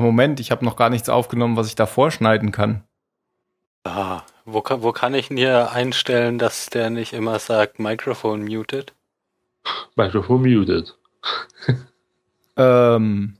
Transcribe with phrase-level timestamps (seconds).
[0.00, 2.84] Moment, ich habe noch gar nichts aufgenommen, was ich da vorschneiden kann.
[3.84, 8.44] Ah, wo kann, wo kann ich denn hier einstellen, dass der nicht immer sagt Microphone
[8.44, 8.94] muted?
[9.96, 10.96] Microphone muted.
[12.56, 13.38] Ähm,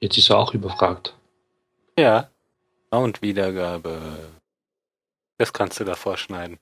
[0.00, 1.14] Jetzt ist er auch überfragt.
[1.98, 2.30] Ja.
[2.90, 4.00] Soundwiedergabe.
[5.38, 6.58] Das kannst du da vorschneiden.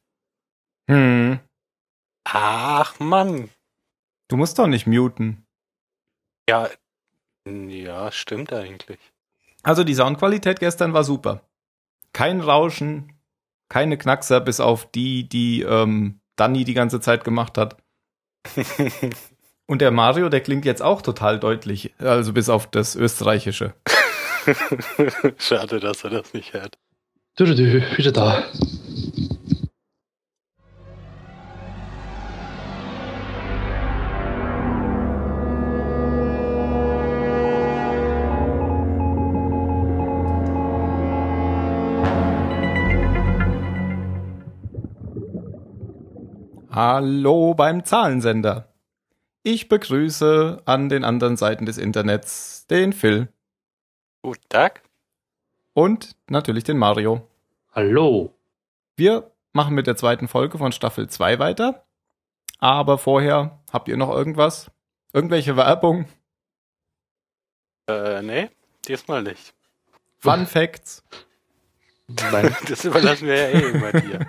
[0.89, 1.39] hm,
[2.25, 3.51] Ach Mann.
[4.29, 5.45] du musst doch nicht muten.
[6.49, 6.71] Ja,
[7.47, 8.99] ja, stimmt eigentlich.
[9.63, 11.43] Also die Soundqualität gestern war super.
[12.13, 13.13] Kein Rauschen,
[13.69, 17.77] keine Knackser, bis auf die, die ähm, Danny die ganze Zeit gemacht hat.
[19.67, 23.75] Und der Mario, der klingt jetzt auch total deutlich, also bis auf das Österreichische.
[25.39, 26.77] Schade, dass er das nicht hört.
[27.37, 28.45] Du, du, du, wieder da.
[46.75, 48.73] Hallo beim Zahlensender.
[49.43, 53.29] Ich begrüße an den anderen Seiten des Internets den Phil
[54.23, 54.83] Guten Tag.
[55.75, 57.29] und natürlich den Mario.
[57.73, 58.33] Hallo.
[58.97, 61.85] Wir machen mit der zweiten Folge von Staffel 2 weiter.
[62.59, 64.71] Aber vorher habt ihr noch irgendwas?
[65.13, 66.07] Irgendwelche Werbung?
[67.87, 68.49] Äh, nee,
[68.89, 69.53] diesmal nicht.
[70.21, 71.05] Fun Facts?
[72.07, 72.57] Nein.
[72.67, 74.27] Das überlassen wir ja eh immer dir.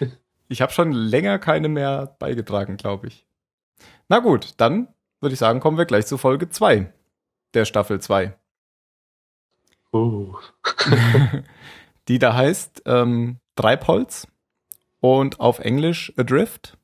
[0.48, 3.26] Ich habe schon länger keine mehr beigetragen, glaube ich.
[4.08, 4.88] Na gut, dann
[5.20, 6.92] würde ich sagen, kommen wir gleich zu Folge 2
[7.54, 8.36] der Staffel 2.
[9.92, 10.34] Oh.
[12.08, 14.26] die da heißt ähm, Treibholz
[15.00, 16.76] und auf Englisch Adrift.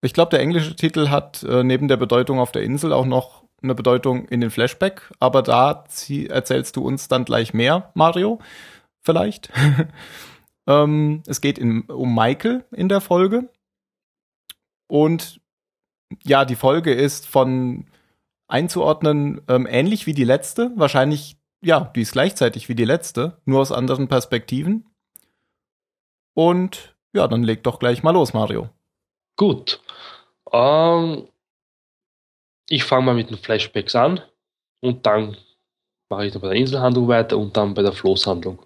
[0.00, 3.42] Ich glaube, der englische Titel hat äh, neben der Bedeutung auf der Insel auch noch
[3.60, 5.84] eine Bedeutung in den Flashback, aber da
[6.28, 8.38] erzählst du uns dann gleich mehr, Mario,
[9.00, 9.50] vielleicht.
[10.68, 13.48] ähm, es geht in, um Michael in der Folge
[14.86, 15.40] und
[16.22, 17.86] ja, die Folge ist von
[18.46, 23.60] einzuordnen ähm, ähnlich wie die letzte, wahrscheinlich ja, die ist gleichzeitig wie die letzte, nur
[23.60, 24.86] aus anderen Perspektiven.
[26.34, 28.68] Und ja, dann leg doch gleich mal los, Mario.
[29.36, 29.80] Gut.
[30.52, 31.28] Ähm,
[32.68, 34.20] ich fange mal mit den Flashbacks an
[34.80, 35.36] und dann
[36.10, 38.64] mache ich dann bei der Inselhandlung weiter und dann bei der Floßhandlung.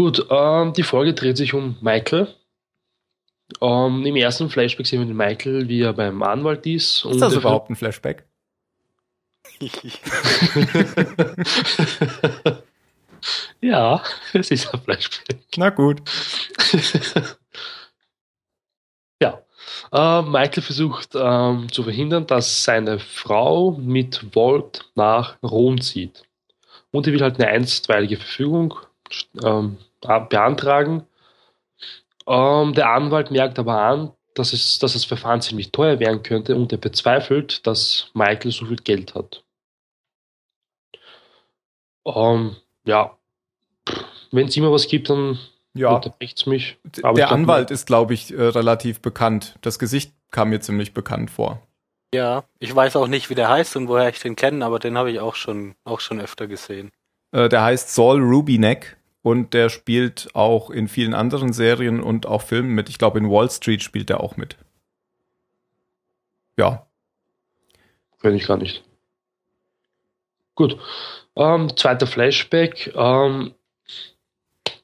[0.00, 2.34] Gut, ähm, die Folge dreht sich um Michael.
[3.60, 7.04] Ähm, Im ersten Flashback sehen wir den Michael, wie er beim Anwalt ist.
[7.04, 8.24] Ist das überhaupt ein Flashback?
[13.60, 14.02] ja,
[14.32, 15.36] es ist ein Flashback.
[15.58, 16.00] Na gut.
[19.20, 19.42] ja.
[19.92, 26.22] Äh, Michael versucht ähm, zu verhindern, dass seine Frau mit Walt nach Rom zieht.
[26.90, 28.80] Und er will halt eine einstweilige Verfügung
[29.44, 31.04] ähm, beantragen.
[32.26, 36.56] Ähm, der Anwalt merkt aber an, dass, es, dass das Verfahren ziemlich teuer werden könnte
[36.56, 39.44] und er bezweifelt, dass Michael so viel Geld hat.
[42.06, 43.16] Ähm, ja,
[44.30, 45.38] wenn es immer was gibt, dann
[45.74, 46.78] Ja, unterbricht mich.
[47.02, 49.56] Aber der Anwalt ist, glaube ich, äh, relativ bekannt.
[49.62, 51.66] Das Gesicht kam mir ziemlich bekannt vor.
[52.14, 54.98] Ja, ich weiß auch nicht, wie der heißt und woher ich den kenne, aber den
[54.98, 56.90] habe ich auch schon, auch schon öfter gesehen.
[57.32, 62.42] Äh, der heißt Saul Rubinek und der spielt auch in vielen anderen Serien und auch
[62.42, 62.88] Filmen mit.
[62.88, 64.56] Ich glaube, in Wall Street spielt er auch mit.
[66.56, 66.86] Ja,
[68.20, 68.82] Kenn ich gar nicht.
[70.54, 70.78] Gut.
[71.36, 72.92] Ähm, zweiter Flashback.
[72.94, 73.54] Ähm,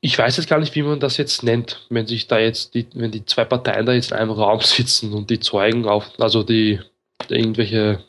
[0.00, 2.86] ich weiß jetzt gar nicht, wie man das jetzt nennt, wenn sich da jetzt die,
[2.94, 6.42] wenn die zwei Parteien da jetzt in einem Raum sitzen und die Zeugen auf, also
[6.42, 6.80] die,
[7.28, 8.02] die irgendwelche,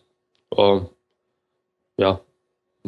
[0.56, 0.88] ähm,
[1.98, 2.22] ja,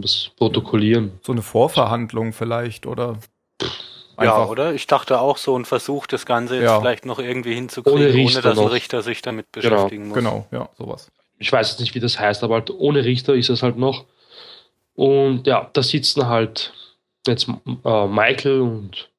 [0.01, 1.19] das protokollieren.
[1.23, 3.17] so eine Vorverhandlung vielleicht oder
[3.61, 4.49] ja, einfach.
[4.49, 4.73] oder?
[4.73, 6.79] Ich dachte auch so und versucht das Ganze jetzt Ja.
[6.79, 8.67] vielleicht noch irgendwie hinzukriegen, Ohne ohne, Richter dass ein.
[8.67, 10.17] Richter sich damit Genau, beschäftigen muss.
[10.17, 11.09] Genau, ja, sowas.
[11.37, 14.05] Ich weiß jetzt nicht, wie das heißt, aber halt ohne Richter ist es halt noch.
[14.93, 16.73] Und ja, da sitzen halt
[17.25, 19.09] jetzt äh, Michael und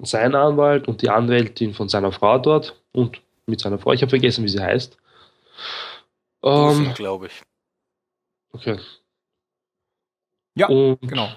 [0.00, 3.92] sein Anwalt und die Anwältin von seiner Frau dort und mit seiner Frau.
[3.92, 4.96] Ich habe vergessen, wie sie heißt.
[6.44, 7.32] Ähm, glaube ich.
[8.52, 8.78] okay.
[10.56, 11.28] Ja, und genau.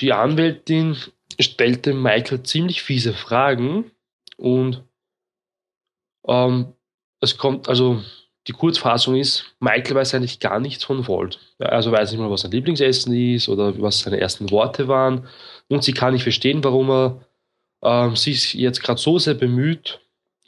[0.00, 0.96] die Anwältin
[1.38, 3.90] stellte Michael ziemlich fiese Fragen
[4.36, 4.84] und
[6.26, 6.72] ähm,
[7.20, 8.02] es kommt, also
[8.46, 11.38] die Kurzfassung ist, Michael weiß eigentlich gar nichts von Walt.
[11.58, 15.28] Ja, Also weiß nicht mal, was sein Lieblingsessen ist oder was seine ersten Worte waren.
[15.68, 17.20] Und sie kann nicht verstehen, warum er
[17.82, 20.00] ähm, sich jetzt gerade so sehr bemüht,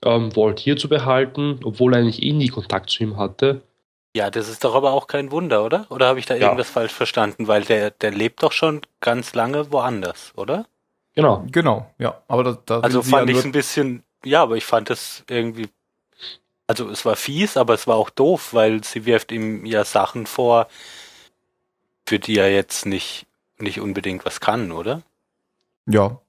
[0.05, 3.63] ähm, Walt hier zu behalten, obwohl er eigentlich eh nie Kontakt zu ihm hatte.
[4.15, 5.87] Ja, das ist doch aber auch kein Wunder, oder?
[5.91, 6.47] Oder habe ich da Ja.
[6.47, 7.49] irgendwas falsch verstanden?
[7.49, 10.67] Weil der, der lebt doch schon ganz lange woanders, oder?
[11.15, 11.47] Genau.
[11.51, 12.23] Genau, ja.
[12.29, 15.25] Aber da, da Also fand ja ich es ein bisschen, ja, aber ich fand es
[15.29, 15.69] irgendwie,
[16.67, 20.27] also es war fies, aber es war auch doof, weil sie wirft ihm ja Sachen
[20.27, 20.69] vor,
[22.09, 23.27] für die er jetzt nicht,
[23.59, 25.03] nicht unbedingt was kann, oder?
[25.87, 26.23] Ja,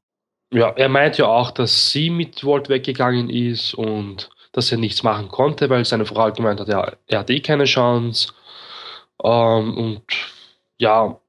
[0.52, 5.04] Ja, er meint ja auch, dass sie mit Walt weggegangen ist und dass er nichts
[5.04, 8.32] machen konnte, weil seine Frau halt gemeint hat, ja, er hat eh keine Chance.
[9.24, 10.04] Ähm, und
[10.78, 11.20] ja,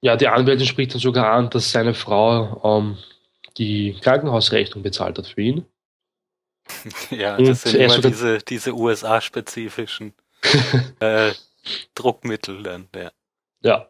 [0.00, 2.98] ja, die Anwältin spricht dann sogar an, dass seine Frau ähm,
[3.56, 5.66] die Krankenhausrechnung bezahlt hat für ihn.
[7.10, 10.12] Ja, Und das sind er immer sogar- diese, diese USA-spezifischen
[11.00, 11.32] äh,
[11.94, 13.10] Druckmittel dann, ja.
[13.62, 13.88] Ja.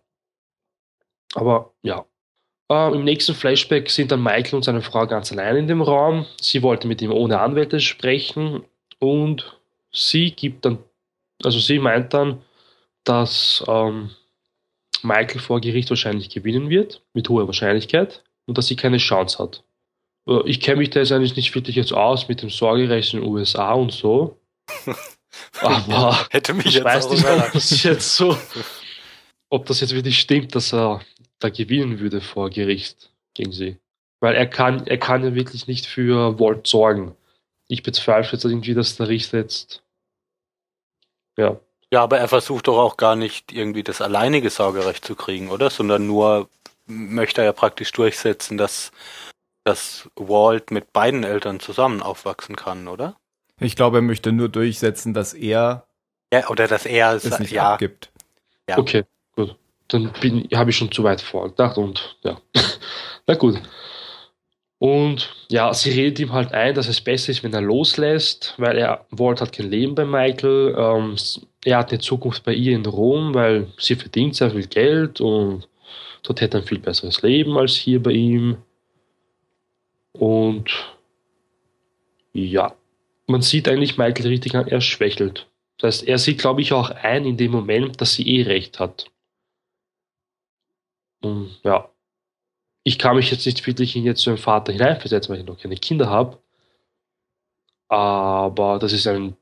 [1.34, 2.06] Aber ja.
[2.70, 6.26] Ähm, Im nächsten Flashback sind dann Michael und seine Frau ganz allein in dem Raum.
[6.40, 8.62] Sie wollte mit ihm ohne Anwälte sprechen
[8.98, 9.58] und
[9.90, 10.78] sie gibt dann,
[11.42, 12.42] also sie meint dann,
[13.04, 14.10] dass ähm,
[15.02, 19.62] Michael vor Gericht wahrscheinlich gewinnen wird, mit hoher Wahrscheinlichkeit, und dass sie keine Chance hat.
[20.26, 23.20] Äh, Ich kenne mich da jetzt eigentlich nicht wirklich jetzt aus mit dem Sorgerecht in
[23.20, 24.38] den USA und so.
[25.60, 28.36] Aber Hätte mich ich jetzt weiß nicht, ob das jetzt so,
[29.48, 31.00] ob das jetzt wirklich stimmt, dass er
[31.38, 33.78] da gewinnen würde vor Gericht gegen sie.
[34.20, 37.14] Weil er kann, er kann ja wirklich nicht für Walt sorgen.
[37.68, 39.82] Ich bezweifle jetzt irgendwie, dass der Richter jetzt,
[41.36, 41.60] ja,
[41.92, 45.70] Ja, aber er versucht doch auch gar nicht irgendwie das alleinige Sorgerecht zu kriegen, oder?
[45.70, 46.48] Sondern nur
[46.86, 48.90] möchte er ja praktisch durchsetzen, dass,
[49.64, 53.16] dass Walt mit beiden Eltern zusammen aufwachsen kann, oder?
[53.60, 55.86] ich glaube, er möchte nur durchsetzen, dass er
[56.32, 58.10] Ja, oder dass er es, es nicht ja, abgibt.
[58.68, 58.78] Ja.
[58.78, 59.56] okay, gut.
[59.88, 60.12] Dann
[60.54, 62.40] habe ich schon zu weit vorgedacht und ja,
[63.26, 63.60] na gut.
[64.78, 68.78] Und ja, sie redet ihm halt ein, dass es besser ist, wenn er loslässt, weil
[68.78, 70.74] er, Walt hat kein Leben bei Michael.
[70.78, 71.16] Ähm,
[71.64, 75.68] er hat eine Zukunft bei ihr in Rom, weil sie verdient sehr viel Geld und
[76.22, 78.58] dort hätte er ein viel besseres Leben als hier bei ihm.
[80.12, 80.70] Und
[82.32, 82.74] ja,
[83.26, 85.46] man sieht eigentlich Michael richtig an, er schwächelt.
[85.78, 88.78] Das heißt, er sieht, glaube ich, auch ein in dem Moment, dass sie eh recht
[88.78, 89.06] hat.
[91.20, 91.88] Und ja,
[92.84, 95.58] ich kann mich jetzt nicht wirklich in jetzt so einen Vater hineinversetzen, weil ich noch
[95.58, 96.38] keine Kinder habe.
[97.88, 99.36] Aber das ist ein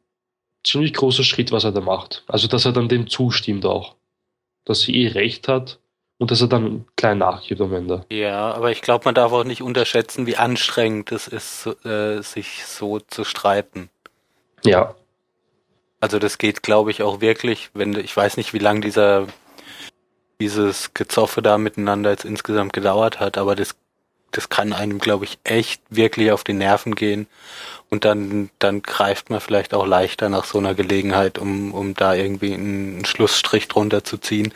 [0.65, 2.25] ziemlich großer Schritt, was er da macht.
[2.27, 3.97] Also, dass er dann dem zustimmt auch.
[4.65, 5.79] Dass sie eh recht hat
[6.19, 8.05] und dass er dann klein nachgibt am Ende.
[8.11, 12.65] Ja, aber ich glaube, man darf auch nicht unterschätzen, wie anstrengend es ist, äh, sich
[12.67, 13.91] so zu streiten.
[14.65, 14.95] Ja,
[15.99, 19.27] Also das geht, glaube ich, auch wirklich, wenn du- ich weiß nicht, wie lang dieser
[20.41, 23.75] dieses Gezoffe da miteinander jetzt insgesamt gedauert hat, aber das
[24.33, 27.27] das kann einem, glaube ich, echt wirklich auf die Nerven gehen
[27.89, 32.15] und dann dann greift man vielleicht auch leichter nach so einer Gelegenheit, um um da
[32.15, 34.53] irgendwie einen Schlussstrich drunter zu ziehen.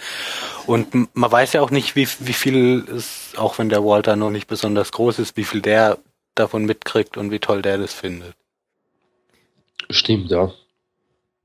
[0.67, 4.31] Und man weiß ja auch nicht, wie wie viel es, auch wenn der Walter noch
[4.31, 5.99] nicht besonders groß ist, wie viel der
[6.35, 8.35] davon mitkriegt und wie toll der das findet.
[9.91, 10.53] stimmt, ja.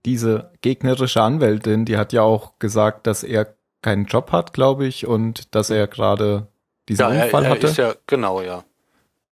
[0.06, 3.56] Diese gegnerische Anwältin, die hat ja auch gesagt, dass er
[3.86, 6.48] keinen Job hat, glaube ich, und dass er gerade
[6.90, 7.68] diesen Ja, er, Unfall er hatte.
[7.68, 8.64] ist ja genau, ja.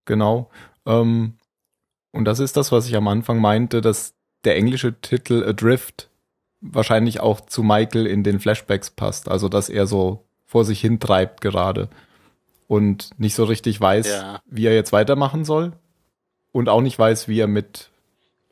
[0.05, 0.49] Genau.
[0.85, 1.35] Ähm,
[2.11, 4.13] und das ist das, was ich am Anfang meinte, dass
[4.43, 6.09] der englische Titel Adrift
[6.59, 9.29] wahrscheinlich auch zu Michael in den Flashbacks passt.
[9.29, 11.87] Also, dass er so vor sich hin treibt gerade
[12.67, 14.41] und nicht so richtig weiß, Ja.
[14.45, 15.71] wie er jetzt weitermachen soll
[16.51, 17.89] und auch nicht weiß, wie er mit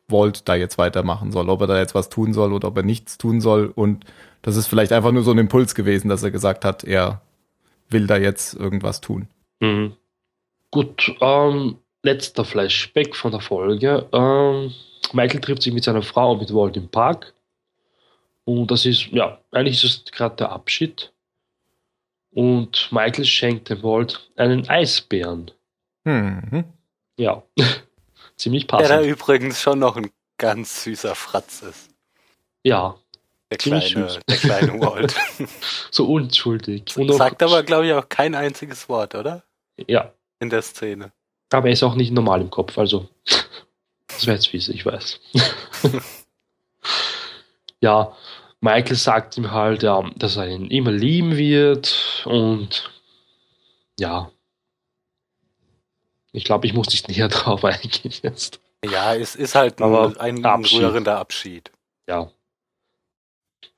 [0.07, 2.83] Walt da jetzt weitermachen soll, ob er da jetzt was tun soll oder ob er
[2.83, 3.67] nichts tun soll.
[3.75, 4.05] Und
[4.41, 7.21] das ist vielleicht einfach nur so ein Impuls gewesen, dass er gesagt hat, er
[7.89, 9.27] will da jetzt irgendwas tun.
[9.59, 9.95] Mhm.
[10.71, 14.07] Gut, ähm, letzter Flashback von der Folge.
[14.13, 14.73] Ähm,
[15.13, 17.33] Michael trifft sich mit seiner Frau und mit Walt im Park.
[18.45, 21.11] Und das ist, ja, eigentlich ist es gerade der Abschied.
[22.31, 25.51] Und Michael schenkt dem Walt einen Eisbären.
[26.03, 26.65] Mhm.
[27.17, 27.43] Ja,
[28.37, 29.07] ziemlich Der da passend.
[29.07, 31.89] übrigens schon noch ein ganz süßer Fratz ist.
[32.63, 32.95] Ja,
[33.51, 35.15] Der kleine, der kleine Walt.
[35.91, 36.95] so unschuldig.
[36.97, 39.43] Und Sagt aber, glaube ich, auch kein einziges Wort, oder?
[39.87, 41.11] Ja, In der Szene.
[41.51, 43.07] aber er ist auch nicht normal im Kopf, also
[44.07, 45.19] das wäre jetzt fies, ich weiß.
[47.79, 48.15] ja,
[48.61, 52.91] Michael sagt ihm halt, ja, dass er ihn immer lieben wird und
[53.99, 54.29] ja,
[56.31, 58.59] ich glaube, ich muss nicht näher drauf eingehen jetzt.
[58.85, 60.81] Ja, es ist halt ein, Aber ein Abschied.
[60.81, 61.71] rührender Abschied.
[62.07, 62.31] Ja,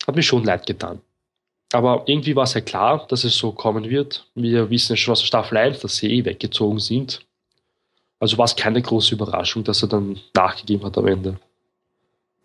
[0.07, 1.01] hat mir schon leid getan.
[1.73, 4.27] Aber irgendwie war es ja klar, dass es so kommen wird.
[4.35, 7.25] Wir wissen ja schon aus der Staffel 1, dass sie eh weggezogen sind.
[8.19, 11.39] Also war es keine große Überraschung, dass er dann nachgegeben hat am Ende.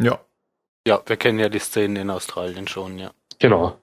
[0.00, 0.20] Ja.
[0.86, 3.10] Ja, wir kennen ja die Szenen in Australien schon, ja.
[3.40, 3.76] Genau.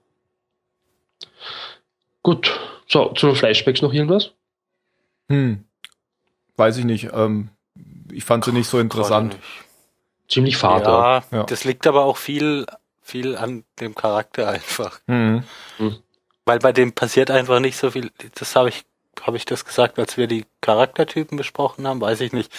[2.21, 2.59] Gut.
[2.87, 4.31] So, zu den Flashbacks noch irgendwas?
[5.29, 5.65] Hm.
[6.55, 7.09] Weiß ich nicht.
[7.13, 7.49] Ähm,
[8.11, 9.37] ich fand sie nicht so interessant.
[10.29, 10.85] Ziemlich fad.
[10.85, 12.65] Ja, ja, das liegt aber auch viel,
[13.03, 14.99] viel an dem Charakter einfach.
[15.07, 15.43] Mhm.
[16.45, 18.11] Weil bei dem passiert einfach nicht so viel.
[18.35, 18.83] Das habe ich,
[19.21, 22.51] habe ich das gesagt, als wir die Charaktertypen besprochen haben, weiß ich nicht.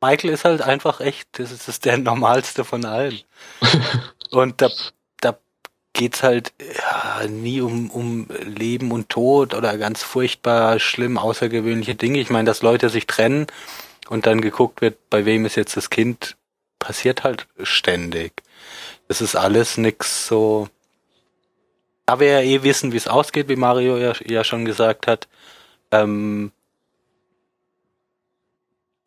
[0.00, 3.20] Michael ist halt einfach echt, das ist, das ist der normalste von allen.
[4.30, 4.68] Und da,
[5.20, 5.38] da
[5.92, 12.18] geht's halt ja, nie um, um Leben und Tod oder ganz furchtbar schlimm außergewöhnliche Dinge.
[12.18, 13.46] Ich meine, dass Leute sich trennen
[14.08, 16.36] und dann geguckt wird, bei wem ist jetzt das Kind,
[16.80, 18.42] passiert halt ständig.
[19.08, 20.68] Das ist alles nix so.
[22.06, 25.28] Da wir ja eh wissen, wie es ausgeht, wie Mario ja, ja schon gesagt hat,
[25.90, 26.52] ähm,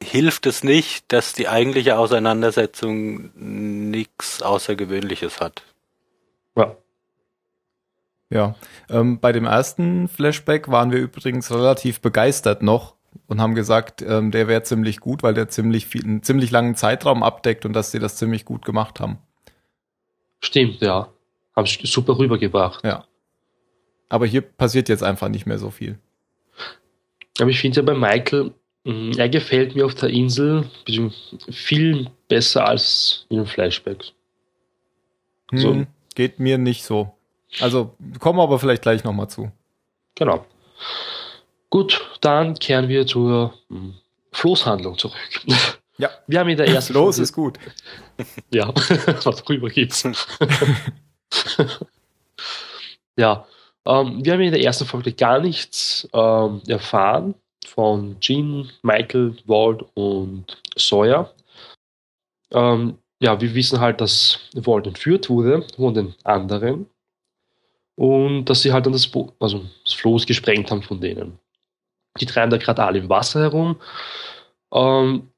[0.01, 5.63] hilft es nicht, dass die eigentliche Auseinandersetzung nichts Außergewöhnliches hat.
[6.55, 6.75] Ja.
[8.29, 8.55] Ja.
[8.89, 12.95] Ähm, bei dem ersten Flashback waren wir übrigens relativ begeistert noch
[13.27, 16.75] und haben gesagt, ähm, der wäre ziemlich gut, weil der ziemlich viel, einen ziemlich langen
[16.75, 19.19] Zeitraum abdeckt und dass sie das ziemlich gut gemacht haben.
[20.41, 21.11] Stimmt, ja.
[21.55, 22.83] Haben super rübergebracht.
[22.83, 23.05] Ja.
[24.09, 25.97] Aber hier passiert jetzt einfach nicht mehr so viel.
[27.39, 28.53] Aber ich finde ja bei Michael,
[29.17, 30.69] er gefällt mir auf der Insel
[31.49, 34.13] viel besser als in den Flashbacks.
[35.51, 35.85] Hm, so.
[36.15, 37.13] Geht mir nicht so.
[37.59, 39.51] Also kommen wir aber vielleicht gleich nochmal zu.
[40.15, 40.45] Genau.
[41.69, 43.95] Gut, dann kehren wir zur hm,
[44.31, 45.17] Floßhandlung zurück.
[45.97, 46.09] Ja.
[46.27, 47.57] Wir haben in der ersten Floß ist gut.
[48.51, 48.67] Ja,
[49.23, 50.03] was rüber gibt's.
[53.17, 53.45] ja,
[53.85, 57.35] ähm, wir haben in der ersten Folge gar nichts ähm, erfahren
[57.65, 61.33] von Jean, Michael, Walt und Sawyer.
[62.51, 66.87] Ähm, ja, wir wissen halt, dass Walt entführt wurde von den anderen
[67.95, 71.39] und dass sie halt dann das, Bo also das Floß gesprengt haben von denen.
[72.19, 73.79] Die treiben da gerade alle im Wasser herum.
[74.71, 75.29] Ähm,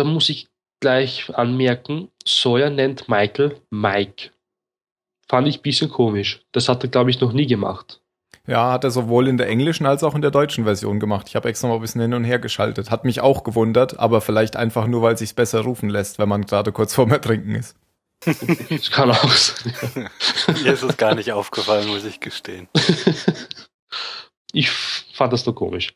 [0.00, 0.48] da muss ich
[0.80, 4.30] gleich anmerken, Sawyer nennt Michael Mike.
[5.28, 6.42] Fand ich ein bisschen komisch.
[6.52, 8.00] Das hat er, glaube ich, noch nie gemacht.
[8.46, 11.28] Ja, hat er sowohl in der englischen als auch in der deutschen Version gemacht.
[11.28, 12.90] Ich habe extra mal ein bisschen hin und her geschaltet.
[12.90, 16.46] Hat mich auch gewundert, aber vielleicht einfach nur, weil sich's besser rufen lässt, wenn man
[16.46, 17.76] gerade kurz vorm Ertrinken ist.
[18.24, 20.08] Das kann auch sein.
[20.62, 22.68] Mir ist es gar nicht aufgefallen, muss ich gestehen.
[24.52, 25.94] ich fand das doch komisch.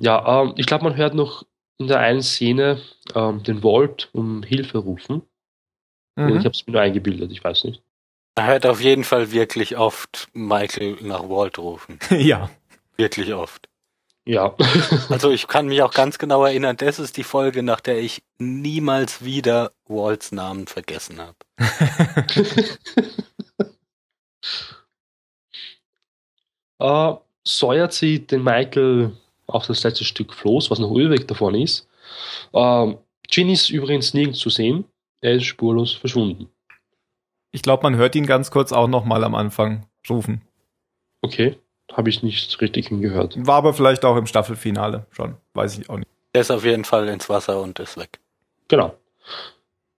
[0.00, 1.44] Ja, ähm, ich glaube, man hört noch
[1.78, 2.80] in der einen Szene
[3.14, 5.22] ähm, den Walt um Hilfe rufen.
[6.16, 6.36] Mhm.
[6.36, 7.82] Ich habe es mir nur eingebildet, ich weiß nicht.
[8.34, 11.98] Er hört auf jeden Fall wirklich oft Michael nach Walt rufen.
[12.10, 12.50] ja.
[12.96, 13.68] Wirklich oft.
[14.24, 14.54] Ja.
[15.08, 18.22] also ich kann mich auch ganz genau erinnern, das ist die Folge, nach der ich
[18.38, 21.36] niemals wieder Walts Namen vergessen habe.
[26.80, 29.16] uh, Sawyer zieht den Michael
[29.48, 31.88] auf das letzte Stück Floß, was noch übrig davon ist.
[32.52, 32.96] Uh,
[33.28, 34.84] Ginny ist übrigens nirgends zu sehen.
[35.20, 36.48] Er ist spurlos verschwunden.
[37.50, 40.42] Ich glaube, man hört ihn ganz kurz auch noch mal am Anfang rufen.
[41.22, 41.58] Okay,
[41.92, 43.34] habe ich nicht richtig hingehört.
[43.46, 46.08] War aber vielleicht auch im Staffelfinale schon, weiß ich auch nicht.
[46.32, 48.20] Er ist auf jeden Fall ins Wasser und ist weg.
[48.68, 48.94] Genau.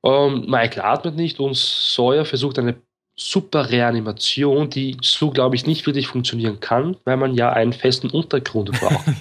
[0.02, 2.80] Ähm, Michael atmet nicht und Sawyer versucht eine
[3.20, 8.08] super Reanimation, die so, glaube ich, nicht wirklich funktionieren kann, weil man ja einen festen
[8.08, 9.06] Untergrund braucht.
[9.06, 9.14] ja.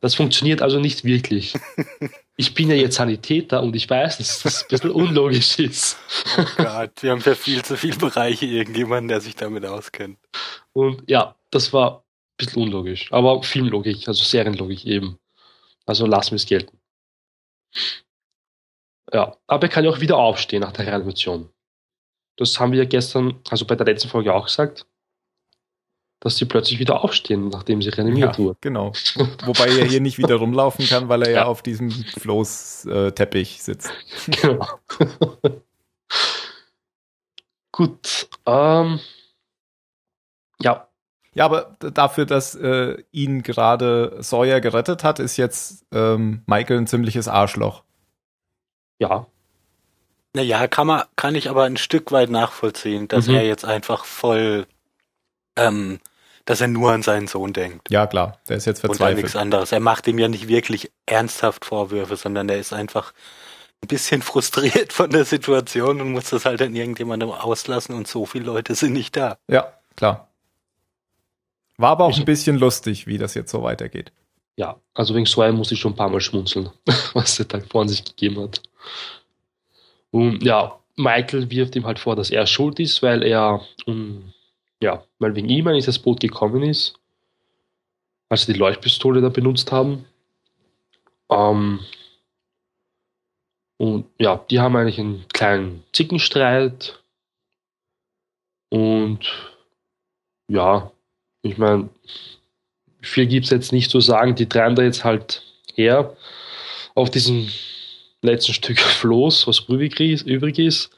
[0.00, 1.54] Das funktioniert also nicht wirklich.
[2.36, 5.98] Ich bin ja jetzt Sanitäter und ich weiß, dass das ein bisschen unlogisch ist.
[6.38, 10.18] Oh Gott, wir haben für viel zu viele Bereiche irgendjemanden, der sich damit auskennt.
[10.72, 12.02] Und ja, das war ein
[12.36, 13.10] bisschen unlogisch.
[13.10, 15.18] Aber Filmlogik, also Serienlogik eben.
[15.84, 16.78] Also lassen wir es gelten.
[19.12, 21.48] Ja, aber er kann ja auch wieder aufstehen nach der Reanimation.
[22.38, 24.86] Das haben wir gestern, also bei der letzten Folge auch gesagt
[26.20, 28.58] dass sie plötzlich wieder aufstehen, nachdem sie reanimiert ja, wurden.
[28.60, 28.92] Genau.
[29.44, 33.90] Wobei er hier nicht wieder rumlaufen kann, weil er ja, ja auf diesem Floßteppich sitzt.
[34.26, 34.66] Genau.
[37.72, 38.28] Gut.
[38.46, 38.98] Ähm,
[40.60, 40.88] ja.
[41.34, 46.86] Ja, aber dafür, dass äh, ihn gerade Sawyer gerettet hat, ist jetzt ähm, Michael ein
[46.88, 47.84] ziemliches Arschloch.
[48.98, 49.28] Ja.
[50.34, 53.36] Naja, kann man, kann ich aber ein Stück weit nachvollziehen, dass mhm.
[53.36, 54.66] er jetzt einfach voll
[55.56, 56.00] ähm,
[56.48, 57.90] dass er nur an seinen Sohn denkt.
[57.90, 59.18] Ja, klar, der ist jetzt verzweifelt.
[59.18, 59.70] Und nichts anderes.
[59.70, 63.12] Er macht ihm ja nicht wirklich ernsthaft Vorwürfe, sondern er ist einfach
[63.82, 68.24] ein bisschen frustriert von der Situation und muss das halt an irgendjemandem auslassen und so
[68.24, 69.36] viele Leute sind nicht da.
[69.46, 70.28] Ja, klar.
[71.76, 74.10] War aber auch ich, ein bisschen lustig, wie das jetzt so weitergeht.
[74.56, 76.70] Ja, also wegen Swire muss ich schon ein paar Mal schmunzeln,
[77.12, 78.62] was der Tag vor sich gegeben hat.
[80.10, 84.32] Und ja, Michael wirft ihm halt vor, dass er schuld ist, weil er, um,
[84.82, 86.98] ja, weil wegen ihm eigentlich das Boot gekommen ist,
[88.28, 90.04] als sie die Leuchtpistole da benutzt haben.
[91.30, 91.80] Ähm,
[93.76, 97.00] und ja, die haben eigentlich einen kleinen Zickenstreit.
[98.70, 99.20] Und
[100.48, 100.90] ja,
[101.42, 101.88] ich meine,
[103.00, 104.34] viel gibt es jetzt nicht zu sagen.
[104.34, 105.42] Die treiben da jetzt halt
[105.74, 106.16] her
[106.94, 107.48] auf diesem
[108.22, 110.26] letzten Stück Floß, was übrig ist.
[110.26, 110.90] Übrig ist.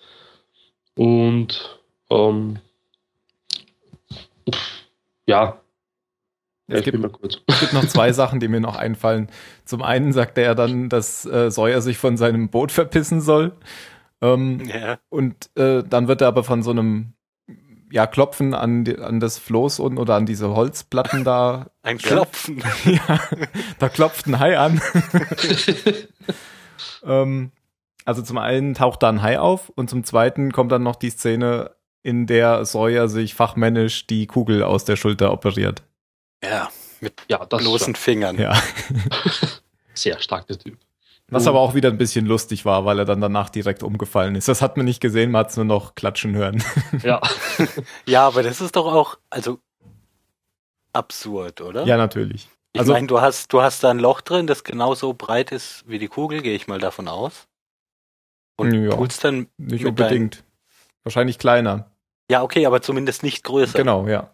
[0.97, 2.59] Und ähm,
[5.27, 5.61] ja,
[6.71, 7.05] ja, es, gibt,
[7.47, 9.29] es gibt noch zwei Sachen, die mir noch einfallen.
[9.65, 13.53] Zum einen sagt er dann, dass äh, Sawyer sich von seinem Boot verpissen soll.
[14.21, 14.99] Ähm, ja.
[15.09, 17.15] Und äh, dann wird er aber von so einem
[17.91, 21.71] ja, Klopfen an, die, an das Floß und oder an diese Holzplatten da.
[21.83, 22.63] Ein Klopfen.
[22.85, 23.21] ja,
[23.81, 24.81] da klopft ein Hai an.
[27.05, 27.53] Ähm,
[28.05, 31.11] also zum einen taucht da ein Hai auf und zum zweiten kommt dann noch die
[31.11, 31.73] Szene,
[32.03, 35.83] in der Sawyer sich fachmännisch die Kugel aus der Schulter operiert.
[36.43, 36.71] Ja,
[37.01, 38.39] mit ja, bloßen Fingern.
[38.39, 38.61] Ja.
[39.95, 40.79] Sehr starker Typ.
[41.31, 44.49] Was aber auch wieder ein bisschen lustig war, weil er dann danach direkt umgefallen ist.
[44.49, 46.63] Das hat man nicht gesehen, man hat es nur noch klatschen hören.
[47.03, 47.21] Ja.
[48.07, 49.61] ja, aber das ist doch auch, also
[50.93, 51.87] absurd, oder?
[51.87, 52.49] Ja, natürlich.
[52.73, 55.83] Ich also, meine, du hast, du hast da ein Loch drin, das genauso breit ist
[55.87, 57.49] wie die Kugel, gehe ich mal davon aus.
[58.57, 59.49] Und ja, pulst dann.
[59.57, 60.37] Nicht unbedingt.
[60.37, 60.45] Dein...
[61.05, 61.91] Wahrscheinlich kleiner.
[62.31, 63.77] Ja, okay, aber zumindest nicht größer.
[63.77, 64.33] Genau, ja.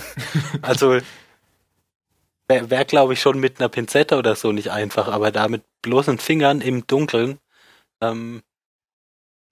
[0.62, 0.98] also
[2.48, 5.64] Wäre, wär, glaube ich, schon mit einer Pinzette oder so nicht einfach, aber da mit
[5.82, 7.38] bloßen Fingern im Dunkeln,
[8.00, 8.42] ähm,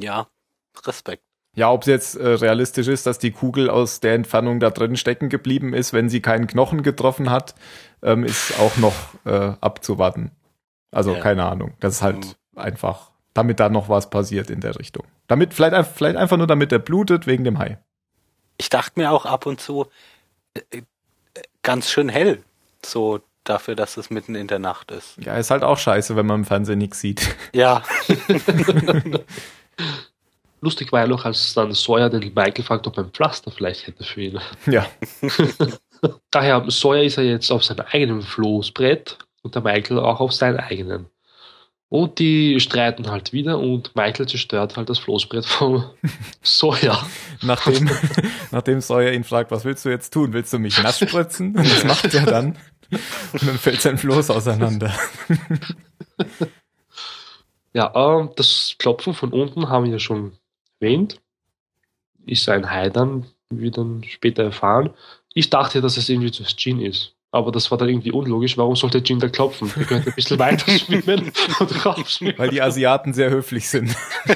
[0.00, 0.28] ja,
[0.85, 1.23] Respekt.
[1.56, 4.96] Ja, ob es jetzt äh, realistisch ist, dass die Kugel aus der Entfernung da drin
[4.96, 7.54] stecken geblieben ist, wenn sie keinen Knochen getroffen hat,
[8.02, 8.94] ähm, ist auch noch
[9.25, 10.32] äh, abzuwarten.
[10.90, 11.20] Also ja.
[11.20, 11.72] keine Ahnung.
[11.80, 12.60] Das ist halt mhm.
[12.60, 15.04] einfach, damit da noch was passiert in der Richtung.
[15.28, 17.78] Damit, vielleicht, vielleicht einfach nur damit er blutet wegen dem Hai.
[18.58, 19.86] Ich dachte mir auch ab und zu,
[20.52, 20.82] äh, äh
[21.62, 22.42] ganz schön hell.
[22.84, 25.16] So dafür, dass es mitten in der Nacht ist.
[25.24, 27.35] Ja, ist halt auch scheiße, wenn man im Fernsehen nichts sieht.
[27.54, 27.83] Ja.
[30.61, 33.87] Lustig war ja noch, als dann Sawyer den Michael fragt, ob er ein Pflaster vielleicht
[33.87, 34.40] hätte für ihn.
[34.66, 34.87] Ja.
[36.31, 40.59] Daher, Sawyer ist ja jetzt auf seinem eigenen Floßbrett und der Michael auch auf seinem
[40.59, 41.07] eigenen.
[41.88, 45.85] Und die streiten halt wieder und Michael zerstört halt das Floßbrett von
[46.42, 47.07] Sawyer.
[47.42, 47.88] Nachdem,
[48.51, 50.33] nachdem Sawyer ihn fragt, was willst du jetzt tun?
[50.33, 51.55] Willst du mich nass spritzen?
[51.57, 52.59] Und das macht er dann.
[53.33, 54.92] Und dann fällt sein Floß auseinander.
[57.73, 60.33] Ja, ähm, das Klopfen von unten haben wir ja schon
[60.80, 61.20] erwähnt.
[62.26, 64.90] Ist ein Hai dann, wie wir dann später erfahren.
[65.34, 67.14] Ich dachte, dass es irgendwie das Gin ist.
[67.30, 68.56] Aber das war dann irgendwie unlogisch.
[68.56, 69.70] Warum sollte Jin da klopfen?
[69.76, 72.38] Wir könnten ein bisschen weiter schwimmen und rausschwimmen.
[72.38, 73.94] Weil die Asiaten sehr höflich sind.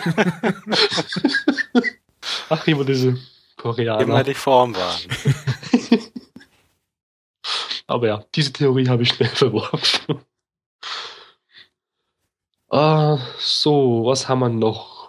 [2.50, 3.16] Ach, immer diese
[3.56, 4.02] Koreaner.
[4.02, 5.00] Immer die Form waren.
[7.86, 10.20] Aber ja, diese Theorie habe ich schnell verworfen.
[12.70, 14.99] uh, so, was haben wir noch?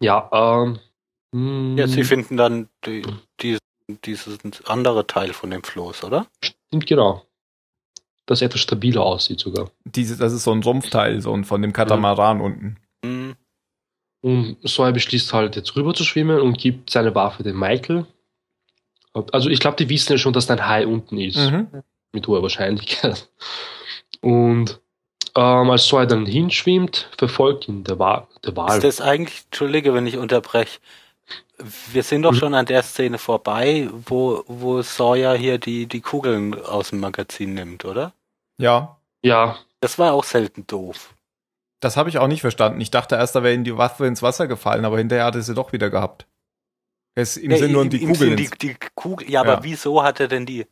[0.00, 0.78] Ja, ähm.
[1.76, 2.04] Ja, sie hm.
[2.04, 3.02] finden dann die,
[3.40, 3.58] die
[4.04, 6.26] dieses andere Teil von dem Floß, oder?
[6.40, 7.22] Stimmt, genau.
[8.26, 9.70] Das etwas stabiler aussieht sogar.
[9.84, 12.44] Diese, das ist so ein Rumpfteil, so ein von dem Katamaran mhm.
[12.44, 12.76] unten.
[13.04, 13.36] Mhm.
[14.22, 18.06] Und Sawyer beschließt halt jetzt rüber zu schwimmen und gibt seine Waffe dem Michael.
[19.32, 21.36] Also ich glaube, die wissen ja schon, dass dein Hai unten ist.
[21.36, 21.68] Mhm.
[22.12, 23.30] Mit hoher Wahrscheinlichkeit.
[24.20, 24.80] Und
[25.36, 28.76] ähm, als Sawyer dann hinschwimmt, verfolgt ihn der, Wa der Wal.
[28.76, 30.80] Ist das eigentlich, Entschuldige, wenn ich unterbreche,
[31.92, 32.36] wir sind doch mhm.
[32.36, 37.54] schon an der Szene vorbei, wo, wo Sawyer hier die, die Kugeln aus dem Magazin
[37.54, 38.12] nimmt, oder?
[38.58, 38.96] Ja.
[39.22, 39.56] Ja.
[39.80, 41.14] Das war auch selten doof.
[41.80, 42.80] Das habe ich auch nicht verstanden.
[42.80, 45.42] Ich dachte erst, da wäre ihm die Waffe ins Wasser gefallen, aber hinterher hat er
[45.42, 46.26] sie doch wieder gehabt.
[47.14, 48.36] Es, Im ja, Sinn nur die Kugeln.
[48.36, 50.66] Die, die Kugel, ja, ja, aber wieso hat er denn die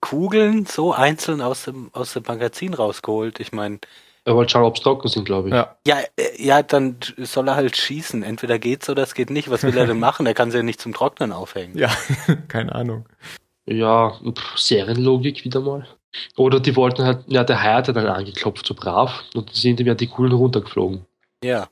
[0.00, 3.40] Kugeln so einzeln aus dem, aus dem Magazin rausgeholt?
[3.40, 3.78] Ich meine,
[4.28, 5.54] er wollte schauen, ob es trocken sind, glaube ich.
[5.54, 5.76] Ja.
[5.86, 8.22] ja, äh, ja, dann soll er halt schießen.
[8.22, 9.50] Entweder geht's oder es geht nicht.
[9.50, 10.26] Was will er denn machen?
[10.26, 11.78] Er kann sie ja nicht zum Trocknen aufhängen.
[11.78, 11.90] Ja,
[12.48, 13.06] keine Ahnung.
[13.64, 14.18] Ja,
[14.54, 15.86] Serienlogik wieder mal.
[16.36, 19.86] Oder die wollten halt, ja, der Hai hat dann angeklopft, so brav, und sind ihm
[19.86, 21.06] ja die Kugeln runtergeflogen.
[21.42, 21.68] Ja.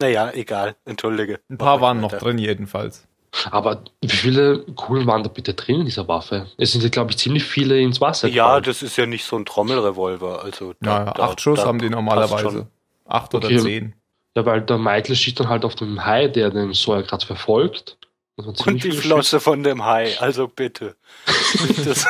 [0.00, 1.40] Naja, egal, entschuldige.
[1.48, 3.06] Ein paar waren noch drin, jedenfalls.
[3.50, 6.46] Aber wie viele Kugeln waren da bitte drin in dieser Waffe?
[6.58, 8.28] Es sind ja, glaube ich, ziemlich viele ins Wasser.
[8.28, 8.64] Ja, gefallen.
[8.64, 10.44] das ist ja nicht so ein Trommelrevolver.
[10.44, 12.68] Also da, ja, acht Schuss da haben die normalerweise.
[13.06, 13.58] Acht oder okay.
[13.58, 13.94] zehn.
[14.36, 17.98] Ja, weil der Michael schießt dann halt auf den Hai, der den Sawyer gerade verfolgt.
[18.36, 19.44] Und, und die Flosse schießt.
[19.44, 20.96] von dem Hai, also bitte.
[21.84, 22.06] das,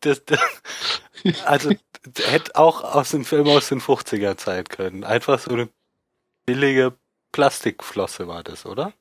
[0.00, 0.40] das, das,
[1.44, 1.70] also
[2.24, 5.04] hätte auch aus dem Film aus den 50er Zeit können.
[5.04, 5.68] Einfach so eine
[6.44, 6.94] billige
[7.32, 8.92] Plastikflosse war das, oder?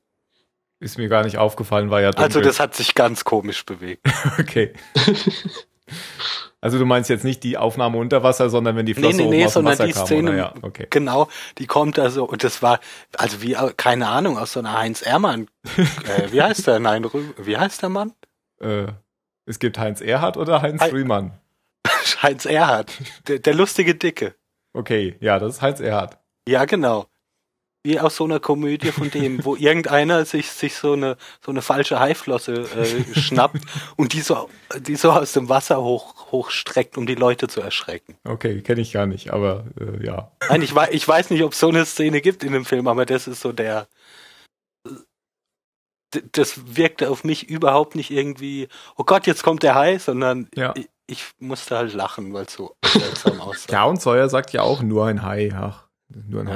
[0.80, 2.24] Ist mir gar nicht aufgefallen, war ja dunkel.
[2.26, 4.06] Also das hat sich ganz komisch bewegt.
[4.40, 4.74] Okay.
[6.62, 9.24] Also du meinst jetzt nicht die Aufnahme unter Wasser, sondern wenn die Nee, Flosse nee,
[9.24, 10.38] oben nee, aus dem sondern Wasser die kam, Szene?
[10.38, 10.88] Ja, okay.
[10.90, 11.28] genau,
[11.60, 12.80] die kommt also, und das war,
[13.18, 16.80] also wie, keine Ahnung, aus so einer Heinz Ehrmann, äh, wie heißt der?
[16.80, 17.06] Nein,
[17.38, 18.14] wie heißt der Mann?
[18.60, 18.88] Äh,
[19.46, 21.40] es gibt Heinz Erhardt oder Heinz Hei- Rühmann?
[22.24, 22.92] Heinz Erhardt,
[23.28, 24.34] der, der lustige Dicke.
[24.74, 26.18] Okay, ja, das ist Heinz Erhardt.
[26.48, 27.06] Ja, genau.
[27.86, 31.62] Wie aus so einer Komödie von dem, wo irgendeiner sich, sich so eine, so eine
[31.62, 33.62] falsche Haiflosse äh, schnappt
[33.96, 38.18] und die so, die so aus dem Wasser hoch, hochstreckt, um die Leute zu erschrecken.
[38.24, 40.32] Okay, kenne ich gar nicht, aber äh, ja.
[40.50, 43.06] Nein, ich, ich weiß nicht, ob es so eine Szene gibt in dem Film, aber
[43.06, 43.88] das ist so der.
[46.32, 50.74] Das wirkte auf mich überhaupt nicht irgendwie, oh Gott, jetzt kommt der Hai, sondern Ja.
[50.76, 53.72] ich, ich musste halt lachen, weil es so seltsam aussah.
[53.72, 55.52] Ja, und Sawyer sagt ja auch nur ein Hai.
[55.54, 56.54] Ach, nur ein Ja.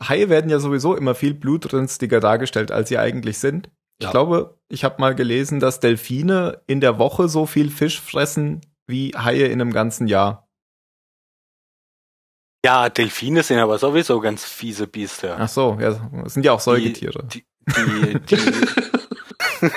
[0.00, 0.08] Hai.
[0.08, 3.70] Haie werden ja sowieso immer viel blutrünstiger dargestellt, als sie eigentlich sind.
[3.98, 4.10] Ich Ja.
[4.10, 9.12] glaube, ich habe mal gelesen, dass Delfine in der Woche so viel Fisch fressen wie
[9.16, 10.48] Haie in einem ganzen Jahr.
[12.64, 15.36] Ja, Delfine sind aber sowieso ganz fiese Biester.
[15.38, 15.92] Ach so, ja,
[16.26, 17.24] sind ja auch Säugetiere.
[17.26, 17.44] Die,
[17.76, 18.36] die, die,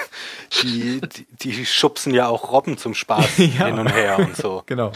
[0.61, 3.65] die, die, die schubsen ja auch Robben zum Spaß Ja.
[3.67, 4.63] hin und her und so.
[4.65, 4.91] Genau.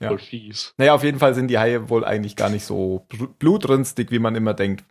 [0.00, 0.08] Ja.
[0.08, 0.74] Voll fies.
[0.76, 3.06] Naja, auf jeden Fall sind die Haie wohl eigentlich gar nicht so
[3.38, 4.84] blutrünstig, wie man immer denkt.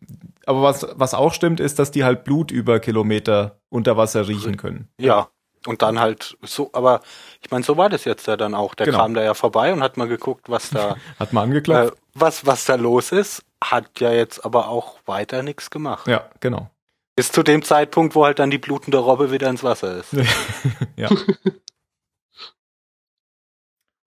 [0.46, 4.58] Aber was, was auch stimmt, ist, dass die halt Blut über Kilometer unter Wasser riechen
[4.58, 4.88] können.
[5.00, 5.30] Ja.
[5.68, 7.02] Und dann halt so, aber
[7.42, 8.76] ich meine, so war das jetzt ja dann auch.
[8.76, 9.00] Der Genau.
[9.00, 11.98] kam da ja vorbei und hat mal geguckt, was da, Hat äh, angeklopft?
[12.14, 16.08] was, was da los ist, hat ja jetzt aber auch weiter nichts gemacht.
[16.08, 16.70] ja, genau.
[17.16, 20.14] Bis zu dem Zeitpunkt, wo halt dann die blutende Robbe wieder ins Wasser ist.
[20.98, 21.10] ja.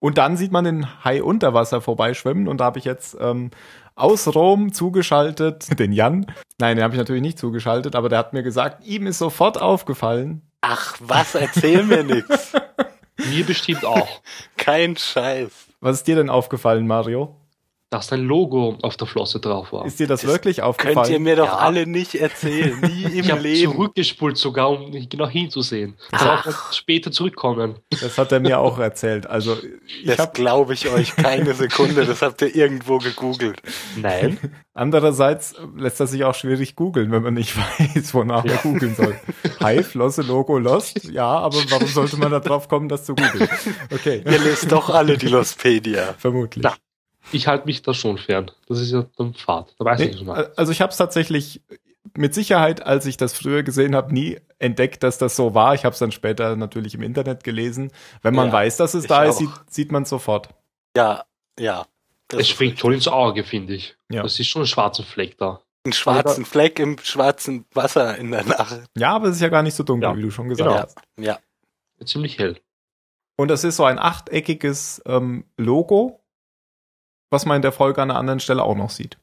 [0.00, 3.50] Und dann sieht man den Hai unter Wasser vorbeischwimmen und da habe ich jetzt ähm,
[3.96, 6.26] aus Rom zugeschaltet den Jan.
[6.58, 9.60] Nein, den habe ich natürlich nicht zugeschaltet, aber der hat mir gesagt, ihm ist sofort
[9.60, 10.42] aufgefallen.
[10.60, 12.52] Ach, was, erzähl mir nix.
[13.30, 14.20] Mir bestimmt auch,
[14.56, 15.50] Kein Scheiß.
[15.80, 17.34] Was ist dir denn aufgefallen, Mario?
[17.90, 19.86] Dass dein Logo auf der Flosse drauf war.
[19.86, 20.96] Ist dir das, Das wirklich aufgefallen?
[20.96, 21.56] Könnt ihr mir doch Ja.
[21.56, 22.78] alle nicht erzählen.
[22.80, 23.72] Nie im ich habe Leben.
[23.72, 25.96] zurückgespult sogar, um genau hinzusehen.
[26.12, 27.76] Ich soll auch später zurückkommen.
[28.00, 29.26] Das hat er mir auch erzählt.
[29.26, 29.56] Also
[30.00, 32.04] ich Das habe glaube ich euch keine Sekunde.
[32.04, 33.62] Das habt ihr irgendwo gegoogelt.
[33.96, 34.38] Nein.
[34.74, 37.56] andererseits lässt das sich auch schwierig googeln, wenn man nicht
[37.94, 39.18] weiß, wonach man googeln soll.
[39.60, 41.04] Hi, Flosse, Logo, Lost.
[41.10, 43.48] Ja, aber warum sollte man da drauf kommen, das zu googeln?
[43.92, 46.14] Okay, Ihr lest doch alle die Lostpedia.
[46.18, 46.62] vermutlich.
[46.62, 46.74] Na,
[47.32, 48.50] Ich halte mich da schon fern.
[48.68, 49.74] Das ist ja dann Fahrt.
[49.78, 50.52] Da weiß Nee, ich schon mal.
[50.56, 51.60] also ich habe es tatsächlich
[52.16, 55.74] mit Sicherheit, als ich das früher gesehen habe, nie entdeckt, dass das so war.
[55.74, 57.92] Ich habe es dann später natürlich im Internet gelesen.
[58.22, 59.38] Wenn man Ja, weiß, dass es da ist, auch.
[59.40, 60.48] sieht, sieht man es sofort.
[60.96, 61.24] Ja,
[61.58, 61.86] ja.
[62.28, 63.96] Das Es ist springt schon ins Auge, finde ich.
[64.10, 64.22] Ja.
[64.22, 65.60] Das ist schon ein schwarzer Fleck da.
[65.86, 68.88] Ein schwarzen Fleck im schwarzen Wasser in der Nacht.
[68.96, 70.82] Ja, aber es ist ja gar nicht so dunkel, Ja, wie du schon gesagt genau.
[70.82, 70.98] hast.
[71.18, 71.38] Ja.
[72.04, 72.58] Ziemlich hell.
[73.36, 76.17] Und das ist so ein achteckiges ähm, Logo,
[77.30, 79.18] was man in der Folge an einer anderen Stelle auch noch sieht.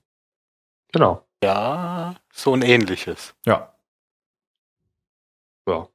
[0.92, 1.26] Genau.
[1.44, 3.36] Ja, so ein ähnliches.
[3.46, 3.74] Ja.
[5.68, 5.88] Ja.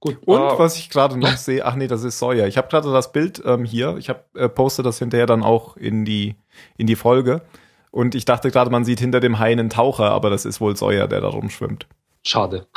[0.00, 0.18] Gut.
[0.26, 2.46] Und äh, was ich gerade noch sehe, ach nee, das ist Sawyer.
[2.46, 3.96] Ich habe gerade das Bild ähm, hier.
[3.98, 6.36] Ich habe äh, poste das hinterher dann auch in die
[6.76, 7.42] in die Folge.
[7.90, 10.76] Und ich dachte gerade, man sieht hinter dem Hai einen Taucher, aber das ist wohl
[10.76, 11.86] Sawyer, der da rumschwimmt.
[12.24, 12.66] Schade.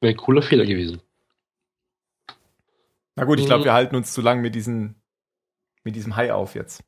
[0.00, 1.00] Wäre ein cooler Fehler gewesen.
[3.16, 3.64] Na gut, ich glaube, Mhm.
[3.64, 4.94] wir halten uns zu lang mit diesen
[5.86, 6.82] mit diesem Hai auf jetzt.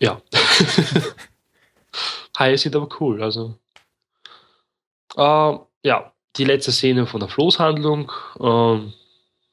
[0.00, 0.22] Ja.
[2.38, 3.54] Haie sind aber cool, also.
[5.16, 8.10] Ähm, ja, die letzte Szene von der Floßhandlung.
[8.40, 8.94] Ähm,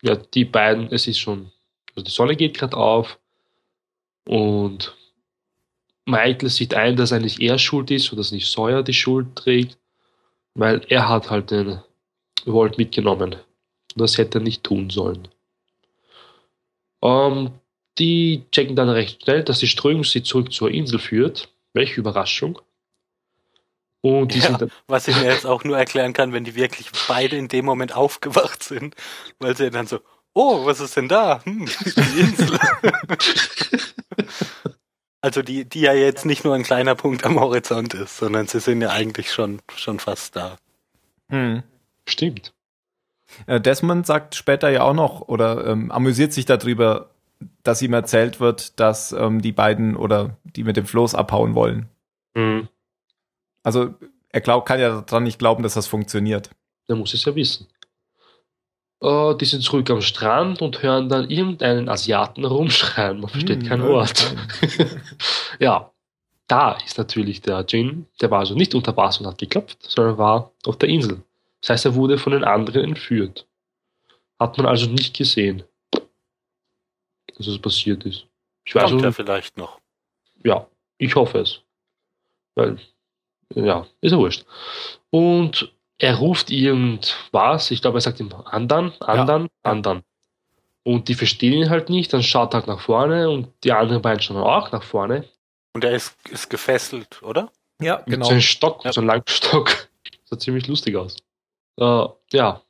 [0.01, 1.51] ja, die beiden, es ist schon,
[1.89, 3.19] also die Sonne geht gerade auf
[4.25, 4.95] und
[6.05, 9.77] Michael sieht ein, dass eigentlich er schuld ist und dass nicht Sawyer die Schuld trägt,
[10.53, 11.81] weil er hat halt den
[12.45, 13.35] Walt mitgenommen.
[13.97, 15.27] Das hätte er nicht tun sollen.
[17.01, 17.51] Ähm,
[17.97, 21.49] die checken dann recht schnell, dass die Strömung sie zurück zur Insel führt.
[21.73, 22.59] Welche Überraschung.
[24.01, 24.59] Und die Ja.
[24.87, 27.95] Was ich mir jetzt auch nur erklären kann, wenn die wirklich beide in dem Moment
[27.95, 28.95] aufgewacht sind,
[29.39, 29.99] weil sie dann so,
[30.33, 31.43] oh, was ist denn da?
[31.43, 32.59] Hm, die Insel.
[35.21, 38.59] also die, die ja jetzt nicht nur ein kleiner Punkt am Horizont ist, sondern sie
[38.59, 40.57] sind ja eigentlich schon, schon fast da.
[41.29, 41.63] Hm.
[42.07, 42.53] stimmt.
[43.47, 47.09] Äh, Desmond sagt später ja auch noch oder ähm, amüsiert sich darüber,
[47.65, 51.89] dass ihm erzählt wird, dass ähm, die beiden oder die mit dem Floß abhauen wollen.
[52.35, 52.67] Mhm.
[53.63, 53.93] Also
[54.29, 56.49] er glaubt, kann ja daran nicht glauben, dass das funktioniert.
[56.87, 57.67] Der muss es ja wissen.
[59.01, 63.19] Äh, die sind zurück am Strand und hören dann irgendeinen Asiaten rumschreien.
[63.19, 64.35] Man versteht Hm, kein Wort.
[65.59, 65.91] ja.
[66.47, 70.17] da ist natürlich der Jin, der war also nicht unter Wasser und hat geklopft, sondern
[70.19, 71.23] war auf der Insel.
[71.61, 73.47] Das heißt, er wurde von den anderen entführt.
[74.39, 75.63] Hat man also nicht gesehen,
[77.37, 78.25] dass es passiert ist.
[78.65, 79.79] Ich weiß Kommt ja nicht, vielleicht noch.
[80.43, 80.65] ja,
[80.97, 81.61] ich hoffe es.
[82.55, 82.77] Weil,
[83.53, 84.45] ja, ist ja wurscht.
[85.09, 90.03] Und er ruft irgendwas, ich glaube, er sagt ihm anderen, anderen, anderen.
[90.83, 94.01] Und die verstehen ihn halt nicht, dann schaut er halt nach vorne und die anderen
[94.01, 95.25] beiden schauen auch nach vorne.
[95.73, 97.51] Und er ist, ist gefesselt, oder?
[97.81, 98.25] Ja, Mit genau.
[98.25, 98.93] so einem Stock, Ja.
[98.93, 99.89] so einem langen Stock.
[100.25, 101.17] Sah ziemlich lustig aus.
[101.77, 102.61] Äh, ja.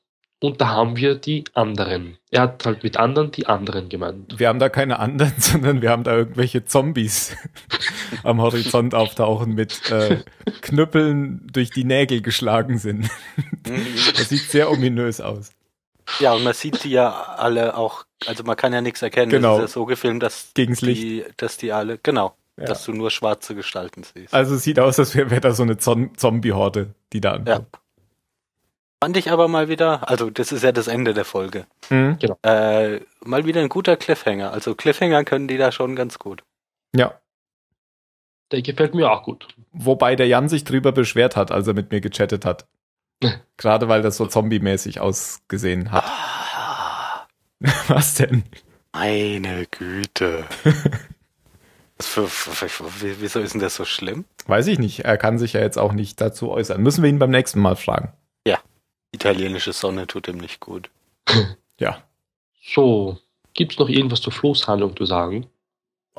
[0.42, 2.18] Und da haben wir die anderen.
[2.30, 4.38] Er hat halt mit anderen die anderen gemeint.
[4.38, 7.36] Wir haben da keine anderen, sondern wir haben da irgendwelche Zombies
[8.24, 10.24] am Horizont auftauchen mit äh,
[10.62, 13.10] Knüppeln durch die Nägel geschlagen sind.
[14.18, 15.52] Das sieht sehr ominös aus.
[16.20, 19.32] Ja, und man sieht die ja alle auch, also man kann ja nichts erkennen.
[19.32, 19.56] Genau.
[19.58, 21.02] Das ist ja so gefilmt, dass Gegens Licht.
[21.02, 22.66] die, dass die alle, genau, Ja.
[22.66, 24.34] dass du nur schwarze Gestalten siehst.
[24.34, 27.62] Also es sieht aus, als wäre wär da so eine Zom Zombie-Horde, die da Ja.
[29.06, 32.18] Fand ich aber mal wieder, also das ist ja das Ende der Folge, Mhm.
[32.42, 34.52] äh, mal wieder ein guter Cliffhanger.
[34.52, 36.42] Also Cliffhanger können die da schon ganz gut.
[36.96, 37.14] Ja.
[38.52, 39.50] Der gefällt mir auch gut.
[39.74, 42.66] Wobei der Jan sich drüber beschwert hat, als er mit mir gechattet hat.
[43.58, 46.06] Gerade weil das so zombie-mäßig ausgesehen hat.
[46.08, 47.28] Ah,
[47.88, 48.44] Was denn?
[48.92, 50.46] meine Güte.
[51.98, 54.26] Was für, für, für, wie- wieso ist denn das so schlimm?
[54.48, 55.02] Weiß ich nicht.
[55.02, 56.82] Er kann sich ja jetzt auch nicht dazu äußern.
[56.82, 58.12] Müssen wir ihn beim nächsten Mal fragen.
[59.16, 60.90] Italienische Sonne tut ihm nicht gut.
[61.78, 62.08] Ja.
[62.74, 63.18] So,
[63.54, 65.46] gibt es noch irgendwas zur Floßhandlung zu sagen?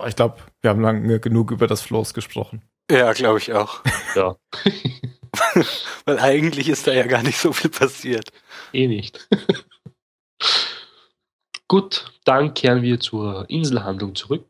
[0.07, 2.61] Ich glaube, wir haben lange genug über das Floß gesprochen.
[2.91, 3.83] Ja, glaube ich auch.
[4.15, 4.37] Ja.
[6.05, 8.29] Weil eigentlich ist da ja gar nicht so viel passiert.
[8.75, 9.27] Eh nicht.
[11.69, 14.47] Gut, dann kehren wir zur Inselhandlung zurück.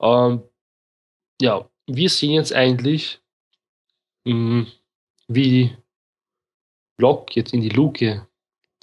[0.00, 0.44] Ähm,
[1.40, 3.20] ja, wir sehen jetzt eigentlich,
[4.24, 4.66] mh,
[5.28, 5.76] wie
[6.98, 8.26] Locke jetzt in die Luke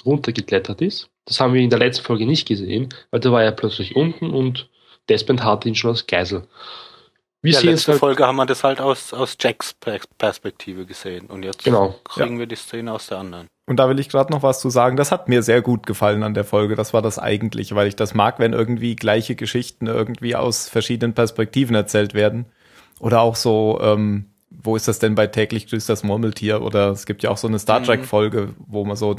[0.06, 1.10] runtergeklettert ist.
[1.26, 4.30] Das haben wir in der letzten Folge nicht gesehen, weil da war er plötzlich unten
[4.30, 4.70] und
[5.10, 6.48] Desmond hatte ihn schon als Geisel.
[7.42, 10.00] Wir ja, sehen jetzt letzte halt, Folge haben wir das halt aus, aus Jacks Per-
[10.18, 11.28] Perspektive gesehen.
[11.28, 13.48] Und jetzt Genau, kriegen wir die Szene aus der anderen.
[13.66, 14.96] Und da will ich gerade noch was zu sagen.
[14.96, 16.76] Das hat mir sehr gut gefallen an der Folge.
[16.76, 21.14] Das war das eigentliche, weil ich das mag, wenn irgendwie gleiche Geschichten irgendwie aus verschiedenen
[21.14, 22.46] Perspektiven erzählt werden.
[23.00, 24.33] Oder auch so, ähm,
[24.64, 26.62] wo ist das denn bei täglich grüßt das Murmeltier?
[26.62, 27.84] Oder es gibt ja auch so eine Star Mhm.
[27.86, 29.16] Trek Folge, wo man so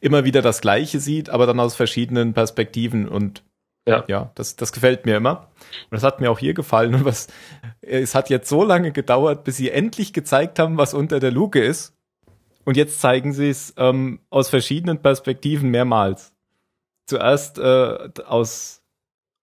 [0.00, 3.42] immer wieder das Gleiche sieht, aber dann aus verschiedenen Perspektiven und
[3.88, 4.04] Ja.
[4.08, 5.48] ja, das, das gefällt mir immer.
[5.90, 6.94] Und das hat mir auch hier gefallen.
[6.94, 7.28] Und was,
[7.80, 11.62] es hat jetzt so lange gedauert, bis sie endlich gezeigt haben, was unter der Luke
[11.62, 11.94] ist.
[12.64, 16.32] Und jetzt zeigen sie es ähm, aus verschiedenen Perspektiven mehrmals.
[17.06, 18.82] Zuerst äh, aus,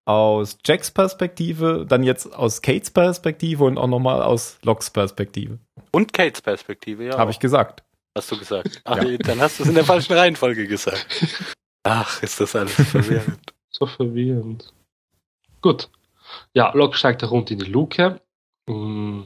[0.06, 5.60] aus Jacks Perspektive, dann jetzt aus Kates Perspektive und auch nochmal aus Locks Perspektive.
[5.92, 7.18] Und Kates Perspektive, ja.
[7.18, 7.84] Habe ich gesagt.
[8.18, 8.82] Hast du gesagt.
[8.84, 9.18] Ach, Ja.
[9.18, 11.06] dann hast du es in der falschen Reihenfolge gesagt.
[11.84, 13.40] Ach, ist das alles verwirrend.
[13.76, 14.72] So verwirrend.
[15.62, 15.90] Gut.
[16.54, 18.22] Ja, Locke steigt da runter in die Luke.
[18.68, 19.22] Mm,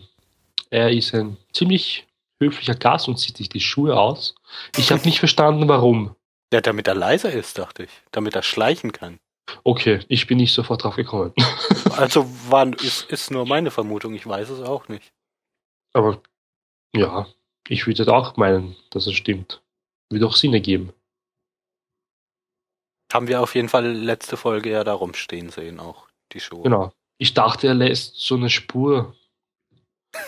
[0.70, 2.08] Er ist ein ziemlich
[2.42, 4.36] höflicher Gast und zieht sich die Schuhe aus.
[4.78, 6.16] Ich habe nicht verstanden, warum.
[6.54, 7.90] Ja, damit er leiser ist, dachte ich.
[8.12, 9.20] Damit er schleichen kann.
[9.64, 11.34] Okay, ich bin nicht sofort drauf gekommen.
[11.98, 15.12] Also war, ist, ist nur meine Vermutung, ich weiß es auch nicht.
[15.94, 16.22] Aber
[16.96, 17.26] ja,
[17.68, 19.64] ich würde auch meinen, dass es stimmt.
[20.12, 20.94] Würde auch Sinn ergeben.
[23.12, 26.62] Haben wir auf jeden Fall letzte Folge ja da rumstehen sehen, auch die Schuhe.
[26.62, 26.94] Genau.
[27.18, 29.16] Ich dachte, er lässt so eine Spur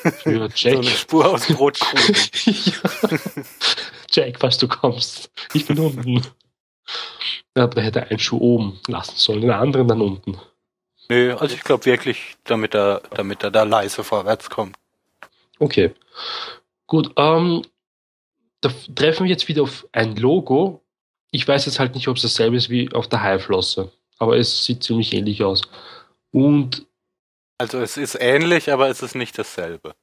[0.02, 0.78] für So Jack.
[0.78, 2.16] eine Spur aus Brotkrumen.
[2.46, 3.44] ja.
[4.10, 5.32] Jack, falls du kommst.
[5.54, 6.26] Ich bin unten.
[7.60, 10.40] Ja, Aber er hätte einen Schuh oben lassen sollen, den anderen dann unten.
[11.10, 14.78] Nö, also ich glaube wirklich, damit er, damit er da leise vorwärts kommt.
[15.60, 15.94] Okay.
[16.88, 17.64] Gut, ähm,
[18.62, 20.82] da treffen wir jetzt wieder auf ein Logo.
[21.32, 24.64] Ich weiß jetzt halt nicht, ob es dasselbe ist wie auf der Haiflosse, aber es
[24.66, 25.62] sieht ziemlich ähnlich aus.
[26.32, 26.86] Und
[27.58, 29.96] Also es ist ähnlich, aber es ist nicht dasselbe.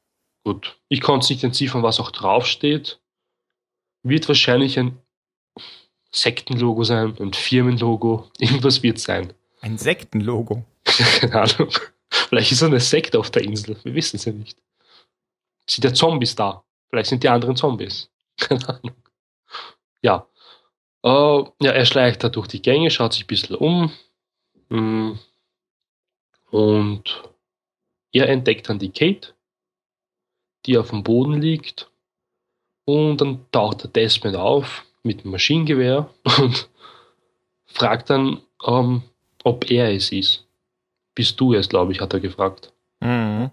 [0.45, 3.01] gut, ich konnte es nicht entziffern, was auch draufsteht.
[4.03, 4.99] Wird wahrscheinlich ein
[6.17, 9.35] Sektenlogo sein, ein Firmenlogo, irgendwas wird sein.
[9.61, 10.65] Ein Sektenlogo.
[10.85, 11.71] Keine Ahnung.
[12.09, 14.57] Vielleicht ist es eine Sekte auf der Insel, wir wissen es ja nicht.
[15.69, 16.65] Sind ja Zombies da?
[16.89, 18.09] Vielleicht sind die anderen Zombies.
[18.39, 18.97] Keine Ahnung.
[20.01, 20.27] Ja.
[21.03, 23.93] Äh, ja, er schleicht da durch die Gänge, schaut sich ein bisschen um.
[24.69, 25.19] Mm.
[26.51, 27.25] Und
[28.13, 29.35] er entdeckt dann die Kate,
[30.65, 31.91] die auf dem Boden liegt.
[32.85, 36.69] Und dann taucht der Desmond auf mit dem Maschinengewehr und
[37.67, 39.03] fragt dann, ähm,
[39.45, 40.47] ob er es ist.
[41.15, 42.73] Bist du es, glaube ich, hat er gefragt.
[43.01, 43.51] Mhm.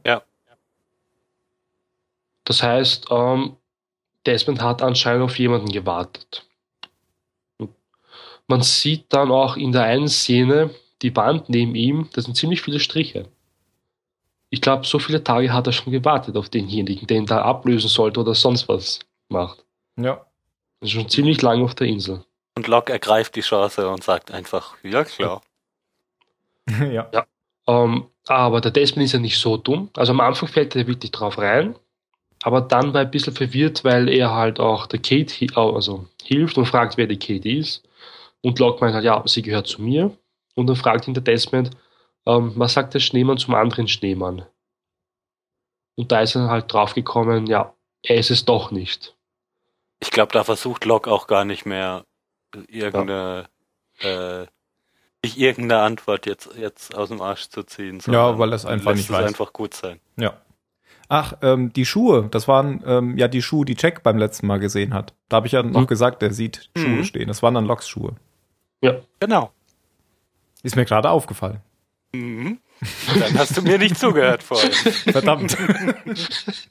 [2.43, 3.55] Das heißt, ähm,
[4.25, 6.45] Desmond hat anscheinend auf jemanden gewartet.
[8.47, 12.61] Man sieht dann auch in der einen Szene die Wand neben ihm, das sind ziemlich
[12.61, 13.29] viele Striche.
[14.49, 17.89] Ich glaube, so viele Tage hat er schon gewartet auf denjenigen, der ihn da ablösen
[17.89, 19.65] sollte oder sonst was macht.
[19.97, 20.25] Ja.
[20.83, 22.25] Das ist schon ziemlich lange auf der Insel.
[22.57, 25.41] Und Locke ergreift die Chance und sagt einfach, ja klar.
[26.91, 27.09] ja.
[27.65, 29.89] Ähm, aber der Desmond ist ja nicht so dumm.
[29.95, 31.75] Also am Anfang fällt er wirklich drauf rein,
[32.41, 36.57] aber dann war er ein bisschen verwirrt, weil er halt auch der Kate also hilft
[36.57, 37.87] und fragt, wer die Kate ist.
[38.41, 40.11] Und Locke meint halt, ja, sie gehört zu mir.
[40.55, 41.69] Und dann fragt ihn der Desmond,
[42.25, 44.45] ähm, was sagt der Schneemann zum anderen Schneemann?
[45.95, 49.15] Und da ist er halt draufgekommen, ja, er ist es doch nicht.
[50.03, 52.03] Ich glaube, da versucht Locke auch gar nicht mehr
[52.67, 53.45] irgendeine,
[53.99, 54.45] äh,
[55.23, 58.01] sich irgendeine Antwort jetzt, jetzt aus dem Arsch zu ziehen.
[58.01, 59.25] sondern weil es einfach nicht es weiß.
[59.25, 60.01] einfach gut sein.
[60.17, 60.33] Ja.
[61.07, 64.59] Ach, ähm, die Schuhe, das waren ähm, ja die Schuhe, die Jack beim letzten Mal
[64.59, 65.13] gesehen hat.
[65.29, 65.87] Da habe ich ja noch Mhm.
[65.87, 67.03] gesagt, der sieht Schuhe Mhm.
[67.05, 67.27] stehen.
[67.29, 68.15] Das waren dann Locks Schuhe.
[68.81, 69.53] Ja, Genau.
[70.63, 71.61] Ist mir gerade aufgefallen.
[72.13, 72.59] Mhm.
[73.19, 74.71] Dann hast du mir nicht zugehört vorhin.
[75.11, 75.57] Verdammt.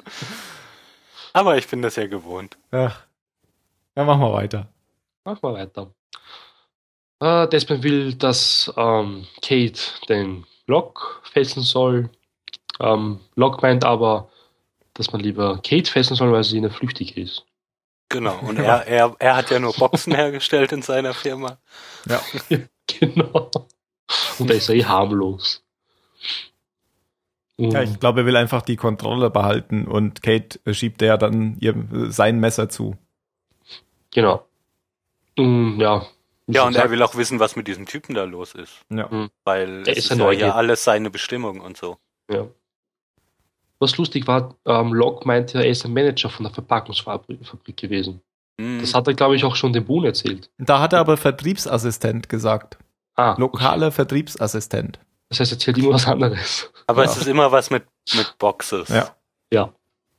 [1.32, 2.56] Aber ich bin das ja gewohnt.
[2.70, 3.02] Ach.
[3.96, 4.68] Ja, machen wir weiter.
[5.24, 5.92] Mach mal weiter.
[7.20, 12.10] Äh, Desmond will, dass ähm, Kate den Locke fesseln soll.
[12.80, 14.30] Ähm, Locke meint aber,
[14.94, 17.44] dass man lieber Kate fesseln soll, weil sie eine flüchtig ist.
[18.08, 18.38] Genau.
[18.40, 21.58] Und er, er, er hat ja nur Boxen hergestellt in seiner Firma.
[22.08, 22.20] Ja.
[22.86, 23.50] genau.
[24.38, 25.62] Und da ist er eh harmlos.
[27.58, 31.74] Ja, ich glaube, er will einfach die Kontrolle behalten und Kate schiebt er dann ihr,
[32.10, 32.96] sein Messer zu.
[34.12, 34.46] Genau.
[35.36, 36.06] Und, ja.
[36.48, 38.80] Ja, und er will auch wissen, was mit diesem Typen da los ist.
[38.90, 39.08] Ja.
[39.08, 39.30] Mhm.
[39.44, 41.98] Weil Er es ist ist ja ja, alles seine Bestimmung und so.
[42.30, 42.46] Ja.
[43.78, 48.20] Was lustig war, ähm, Locke meinte, er ist ein Manager von der Verpackungsfabrik Fabrik gewesen.
[48.58, 48.80] Mhm.
[48.80, 50.50] Das hat er, glaube ich, auch schon dem Boone erzählt.
[50.58, 52.76] Da hat er aber Vertriebsassistent gesagt.
[53.14, 54.98] Ah, Lokaler Vertriebsassistent.
[55.28, 56.70] das heißt, er erzählt immer was anderes.
[56.86, 57.10] Aber Ja.
[57.10, 58.88] es ist immer was mit, mit Boxes.
[58.88, 59.14] Ja.
[59.52, 59.72] Ja.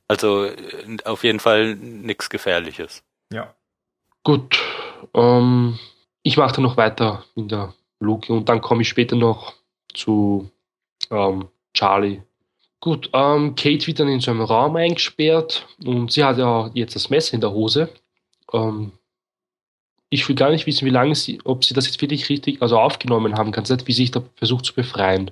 [0.08, 0.54] Also äh,
[1.04, 3.02] auf jeden Fall nichts Gefährliches.
[3.32, 3.54] Ja.
[4.24, 4.58] Gut,
[5.14, 5.78] ähm,
[6.22, 9.54] ich mache dann noch weiter in der Luke und dann komme ich später noch
[9.92, 10.50] zu
[11.10, 12.22] ähm, Charlie.
[12.80, 16.94] Gut, ähm, Kate wird dann in so einem Raum eingesperrt und sie hat ja jetzt
[16.94, 17.88] das Messer in der Hose.
[18.52, 18.92] Ähm,
[20.10, 22.78] ich will gar nicht wissen, wie lange sie, ob sie das jetzt wirklich richtig, also
[22.78, 25.30] aufgenommen haben kann, wie sich da versucht zu befreien.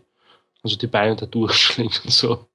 [0.63, 2.47] Also die Beine da durchschlingt und so.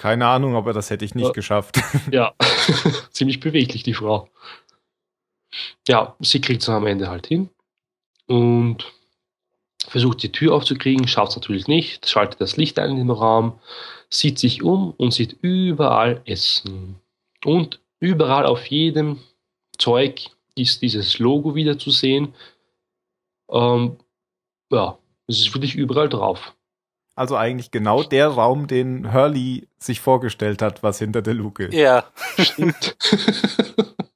[0.00, 1.32] Keine Ahnung, aber das hätte ich nicht Ja.
[1.32, 1.80] geschafft.
[2.10, 2.34] Ja,
[3.10, 4.28] ziemlich beweglich, die Frau.
[5.88, 7.48] Ja, sie kriegt es am Ende halt hin
[8.26, 8.84] und
[9.88, 13.58] versucht die Tür aufzukriegen, schafft es natürlich nicht, schaltet das Licht ein in den Raum,
[14.10, 16.96] sieht sich um und sieht überall Essen.
[17.44, 19.20] Und überall auf jedem
[19.78, 22.34] Zeug ist dieses Logo wieder zu sehen.
[23.50, 23.96] Ähm,
[24.70, 26.54] ja, es ist wirklich überall drauf.
[27.14, 31.74] Also eigentlich genau der Raum, den Hurley sich vorgestellt hat, was hinter der Luke ist.
[31.74, 32.04] Ja,
[32.38, 32.96] Stimmt.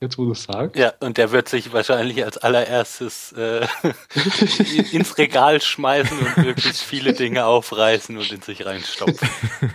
[0.00, 0.76] Jetzt, wo du es sagst.
[0.76, 3.66] ja, und der wird sich wahrscheinlich als allererstes äh,
[4.92, 9.28] ins Regal schmeißen und möglichst viele Dinge aufreißen und in sich reinstopfen.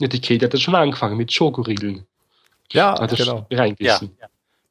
[0.00, 2.06] Ja, die Kate hat ja schon angefangen mit Schokoriegeln.
[2.70, 3.46] Ja, Hat er genau.
[3.50, 4.16] schon reingebissen.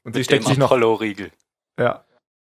[0.06, 0.68] Und sie steckt sich noch.
[0.68, 1.32] Apollo-Riegel.
[1.78, 2.06] Ja.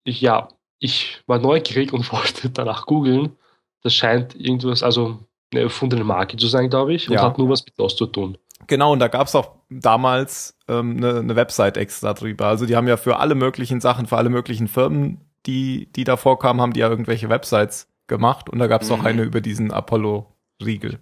[0.04, 3.34] Ich, ja, ich war neugierig und wollte danach googeln.
[3.82, 5.18] Das scheint irgendwas, also
[5.50, 7.22] eine erfundene Marke zu sein, glaube ich, und Ja.
[7.22, 8.36] hat nur was mit DOS zu tun.
[8.68, 12.46] Genau, und da gab's auch damals ähm, eine, eine Website extra drüber.
[12.46, 16.16] Also die haben ja für alle möglichen Sachen, für alle möglichen Firmen, die, die da
[16.16, 18.48] vorkamen, haben die ja irgendwelche Websites gemacht.
[18.48, 19.06] Und da gab's auch Mhm.
[19.06, 20.98] eine über diesen Apollo-Riegel.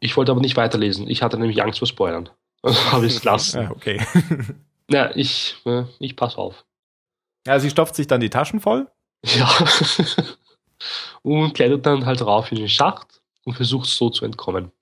[0.00, 1.08] Ich wollte aber nicht weiterlesen.
[1.08, 2.28] Ich hatte nämlich Angst vor Spoilern.
[2.62, 3.60] Also habe ich es gelassen.
[3.62, 4.00] Ja, okay.
[4.90, 6.64] ja, ich, äh, ich pass auf.
[7.46, 8.88] ja, sie stopft sich dann die Taschen voll.
[9.24, 9.48] Ja.
[11.22, 14.72] und klettert dann halt rauf in den Schacht und versucht so zu entkommen.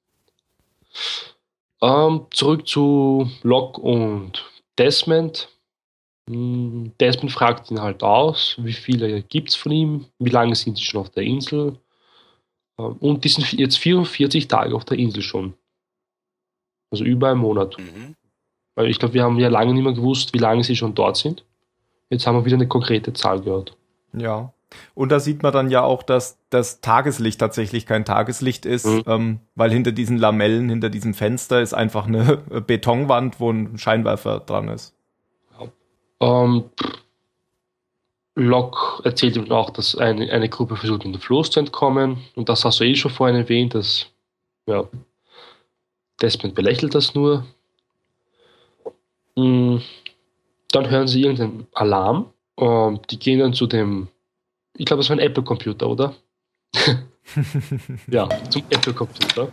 [1.84, 4.42] Ähm, zurück zu Locke und
[4.78, 5.50] Desmond.
[6.30, 10.78] Hm, Desmond fragt ihn halt aus, wie viele gibt es von ihm, wie lange sind
[10.78, 11.78] sie schon auf der Insel.
[12.78, 15.52] Ähm, und die sind jetzt 44 Tage auf der Insel schon.
[16.90, 17.76] Also über einen Monat.
[17.78, 18.16] Mhm.
[18.76, 21.18] Weil ich glaube, wir haben ja lange nicht mehr gewusst, wie lange sie schon dort
[21.18, 21.44] sind.
[22.08, 23.76] Jetzt haben wir wieder eine konkrete Zahl gehört.
[24.14, 24.54] Ja.
[24.94, 29.02] Und da sieht man dann ja auch, dass das Tageslicht tatsächlich kein Tageslicht ist, Mhm.
[29.06, 32.36] ähm, weil hinter diesen Lamellen, hinter diesem Fenster ist einfach eine
[32.66, 34.94] Betonwand, wo ein Scheinwerfer dran ist.
[36.20, 36.64] Ähm,
[38.36, 42.18] Locke erzählt ihm auch, dass eine, eine Gruppe versucht, in den Floß zu entkommen.
[42.34, 44.06] Und das hast du eh schon vorhin erwähnt, dass
[44.66, 44.84] ja,
[46.20, 47.44] Desmond belächelt das nur.
[49.36, 49.78] Mm,
[50.72, 52.32] Dann hören sie irgendeinen Alarm.
[52.58, 54.08] Ähm, die gehen dann zu dem,
[54.76, 56.14] ich glaube, das war ein Apple-Computer, oder?
[58.08, 59.52] ja, zum Apple-Computer.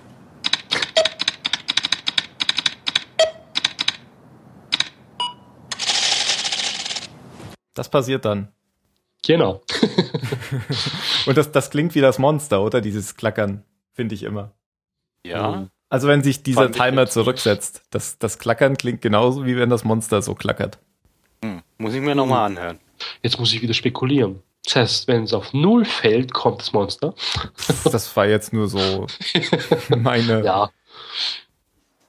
[7.74, 8.50] Das passiert dann.
[9.26, 9.62] Genau.
[11.28, 12.82] Und das, das klingt wie das Monster, oder?
[12.82, 13.64] Dieses Klackern,
[13.94, 14.52] finde ich immer.
[15.24, 15.68] Ja.
[15.90, 20.22] Also wenn sich dieser Timer zurücksetzt, das, das Klackern klingt genauso, wie wenn das Monster
[20.22, 20.80] so klackert.
[21.44, 21.62] Hm.
[21.78, 22.80] Muss ich mir nochmal anhören.
[23.22, 24.42] Jetzt muss ich wieder spekulieren.
[24.64, 27.14] Das heißt, wenn es auf Null fällt, kommt das Monster.
[27.92, 29.08] Das war jetzt nur so
[29.90, 30.44] meine.
[30.46, 30.70] Ja.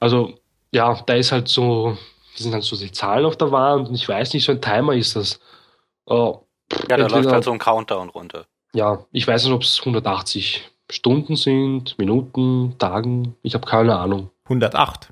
[0.01, 0.35] Also,
[0.73, 1.97] ja, da ist halt so,
[2.35, 4.61] das sind halt so die Zahlen auf der Wand und ich weiß nicht, so ein
[4.61, 5.41] Timer ist das.
[6.09, 6.41] Äh, Ja,
[6.89, 8.47] da läuft halt so ein Countdown runter.
[8.75, 14.31] ja, ich weiß nicht, ob es 180 Stunden sind, Minuten, Tagen, ich habe keine Ahnung.
[14.45, 15.11] 108.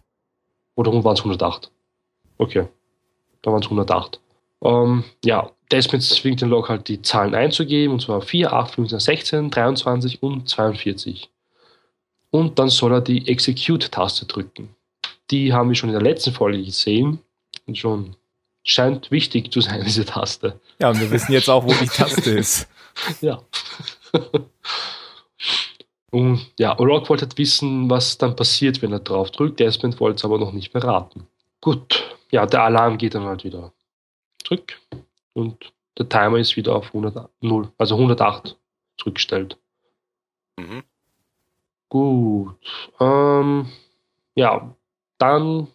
[0.74, 1.70] Oder waren es 108?
[2.38, 2.66] Okay,
[3.42, 4.20] da waren es 108.
[4.62, 8.98] Ähm, ja, Desmond zwingt den Log halt die Zahlen einzugeben, und zwar 4, 8, 15,
[8.98, 11.30] 16, 23 und 42.
[12.30, 14.74] Und dann soll er die Execute-Taste drücken.
[15.30, 17.20] Die haben wir schon in der letzten Folge gesehen
[17.66, 18.16] und schon
[18.64, 20.60] scheint wichtig zu sein, diese Taste.
[20.80, 22.68] Ja, und wir wissen jetzt auch, wo die Taste ist.
[23.20, 23.40] Ja.
[26.10, 29.60] Und ja, Rock wollte halt wissen, was dann passiert, wenn er drauf drückt.
[29.60, 31.26] Desmond wollte es aber noch nicht beraten.
[31.60, 33.72] Gut, ja, der Alarm geht dann halt wieder
[34.44, 34.76] zurück
[35.40, 38.56] und der Timer ist wieder auf 100, 0, also 108
[38.96, 39.58] zurückgestellt.
[40.56, 40.82] Mhm.
[41.88, 42.56] Gut,
[43.00, 43.66] ähm,
[44.34, 44.74] ja,
[45.18, 45.66] dann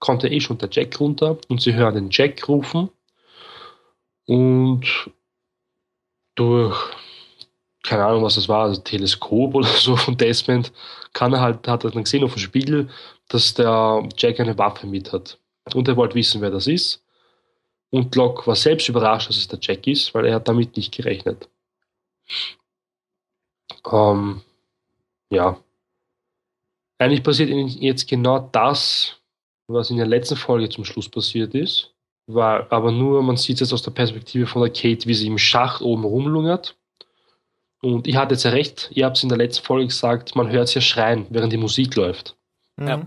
[0.00, 2.90] kommt ja eh schon der Jack runter und sie hören den Jack rufen
[4.26, 5.10] und
[6.34, 6.76] durch,
[7.82, 10.72] keine Ahnung, was das war, also Teleskop oder so von Desmond,
[11.12, 12.88] kann er halt, hat er dann gesehen auf dem Spiegel,
[13.28, 15.38] dass der Jack eine Waffe mit hat.
[15.74, 17.04] Und er wollte wissen, wer das ist.
[17.92, 20.96] Und Locke war selbst überrascht, dass es der Jack ist, weil er hat damit nicht
[20.96, 21.50] gerechnet.
[23.90, 24.40] Ähm,
[25.30, 25.58] ja.
[26.98, 29.20] Eigentlich passiert ihnen jetzt genau das,
[29.66, 31.92] was in der letzten Folge zum Schluss passiert ist.
[32.26, 35.26] War aber nur, man sieht es jetzt aus der Perspektive von der Kate, wie sie
[35.26, 36.76] im Schacht oben rumlungert.
[37.82, 40.50] Und ich hatte jetzt ja recht, ihr habt es in der letzten Folge gesagt, man
[40.50, 42.36] hört sie ja schreien, während die Musik läuft.
[42.78, 42.96] Ja.
[42.96, 43.02] Mhm.
[43.02, 43.06] Ja.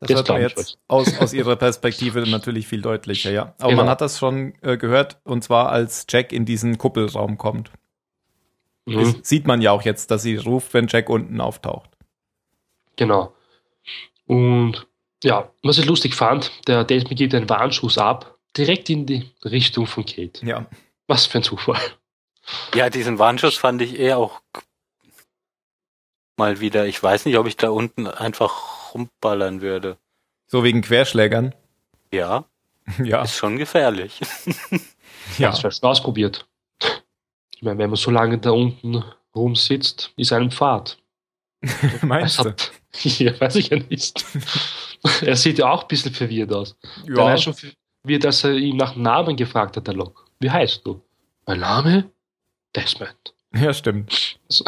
[0.00, 3.54] Das Jetzt hört man jetzt aus, aus ihrer Perspektive natürlich viel deutlicher, ja.
[3.58, 3.82] Aber Genau.
[3.82, 7.70] man hat das schon äh, gehört, und zwar als Jack in diesen Kuppelraum kommt.
[8.84, 9.00] Mhm.
[9.00, 11.90] Das sieht man ja auch jetzt, dass sie ruft, wenn Jack unten auftaucht.
[12.96, 13.32] Genau.
[14.26, 14.86] Und
[15.22, 19.86] ja, was ich lustig fand, der Desmond gibt einen Warnschuss ab, direkt in die Richtung
[19.86, 20.44] von Kate.
[20.44, 20.66] Ja.
[21.06, 21.80] Was für ein Zufall.
[22.74, 24.40] Ja, diesen Warnschuss fand ich eher auch
[26.38, 26.86] mal wieder.
[26.86, 29.96] Ich weiß nicht, ob ich da unten einfach rumballern würde.
[30.46, 31.54] So wegen Querschlägern.
[32.12, 32.44] Ja,
[33.02, 33.22] Ja.
[33.22, 34.20] ist schon gefährlich.
[35.38, 35.50] ja.
[35.50, 36.46] Hast du schon ausprobiert?
[37.54, 39.02] Ich meine, wenn man so lange da unten
[39.34, 40.98] rumsitzt, ist einem Fahrt.
[42.02, 42.44] Meinst du?
[42.50, 42.70] hat,
[43.02, 44.24] ja, weiß ich ja nicht.
[45.22, 46.76] er sieht ja auch ein bisschen verwirrt aus.
[47.08, 47.16] Ja.
[47.16, 50.26] war schon verwirrt, als er ihn nach dem Namen gefragt hat, der Lok.
[50.38, 51.00] Wie heißt du?
[51.46, 52.10] Mein Name?
[52.74, 53.34] Desmond.
[53.54, 54.38] ja, stimmt.
[54.48, 54.64] Also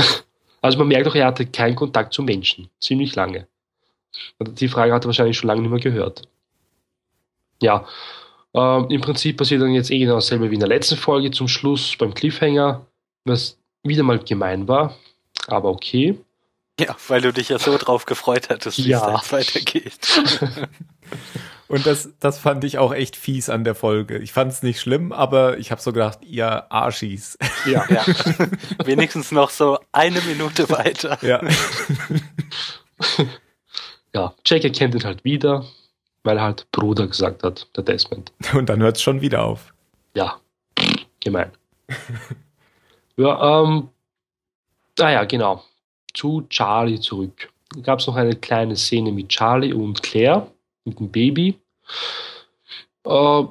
[0.78, 2.68] man merkt auch, er hatte keinen Kontakt zu Menschen.
[2.80, 3.46] Ziemlich lange.
[4.38, 6.22] Und die Frage hat er wahrscheinlich schon lange nicht mehr gehört.
[7.62, 7.86] Ja,
[8.54, 11.48] ähm, im Prinzip passiert dann jetzt eh genau dasselbe wie in der letzten Folge zum
[11.48, 12.86] Schluss beim Cliffhanger,
[13.24, 14.96] was wieder mal gemein war,
[15.46, 16.18] aber okay.
[16.80, 19.16] Ja, weil du dich ja so drauf gefreut hattest, wie Ja.
[19.20, 19.98] es weitergeht.
[21.68, 24.18] Und das, das fand ich auch echt fies an der Folge.
[24.18, 27.36] Ich fand es nicht schlimm, aber ich habe so gedacht, ihr Arschis.
[27.66, 27.84] Ja.
[27.90, 28.04] Ja.
[28.84, 31.18] Wenigstens noch so eine Minute weiter.
[31.22, 31.42] ja.
[34.14, 35.64] ja, Jack erkennt ihn halt wieder,
[36.22, 38.32] weil er halt Bruder gesagt hat, der Desmond.
[38.54, 39.74] Und dann hört es schon wieder auf.
[40.14, 40.40] Ja,
[41.20, 41.52] gemein.
[43.16, 43.88] ja, ähm,
[44.98, 45.62] ah ja, genau.
[46.14, 47.50] Zu Charlie zurück.
[47.74, 50.50] Da gab es noch eine kleine Szene mit Charlie und Claire,
[50.88, 51.54] mit dem Baby.
[53.04, 53.44] Äh,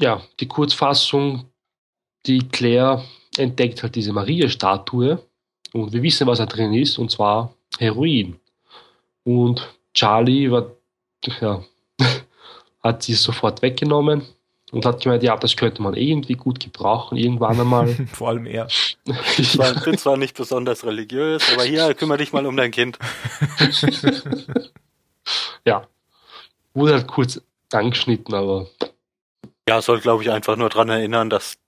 [0.00, 1.46] ja, die Kurzfassung,
[2.26, 3.04] die Claire
[3.36, 5.22] entdeckt halt diese Maria-Statue
[5.72, 8.38] und wir wissen, was da drin ist, und zwar Heroin.
[9.24, 10.72] Und Charlie war,
[11.40, 11.62] ja,
[12.82, 14.22] hat sie sofort weggenommen
[14.70, 17.88] und hat gemeint, ja, das könnte man irgendwie gut gebrauchen, irgendwann einmal.
[18.12, 18.68] Vor allem er.
[19.38, 22.98] Ich war, bin zwar nicht besonders religiös, aber hier, kümmere dich mal um dein Kind.
[25.64, 25.86] ja.
[26.74, 27.40] Wurde halt kurz
[27.72, 28.66] angeschnitten, aber
[29.68, 31.58] Ja, soll, glaube ich, einfach nur dran erinnern, dass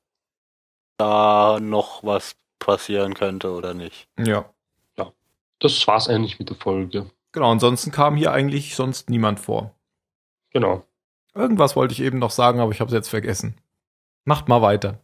[0.96, 4.09] da noch was passieren könnte oder nicht.
[4.18, 4.51] Ja.
[5.59, 7.11] das war's eigentlich mit der Folge.
[7.32, 9.74] Genau, ansonsten kam hier eigentlich sonst niemand vor.
[10.51, 10.84] Genau.
[11.34, 13.57] Irgendwas wollte ich eben noch sagen, aber ich habe es jetzt vergessen.
[14.24, 14.98] Macht mal weiter.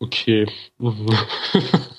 [0.00, 0.46] Okay.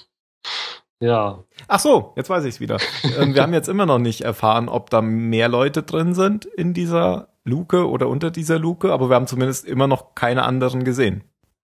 [0.99, 1.43] ja.
[1.67, 2.77] Ach so, jetzt weiß ich es wieder.
[3.17, 6.73] ähm, wir haben jetzt immer noch nicht erfahren, ob da mehr Leute drin sind in
[6.73, 11.23] dieser Luke oder unter dieser Luke, aber wir haben zumindest immer noch keine anderen gesehen.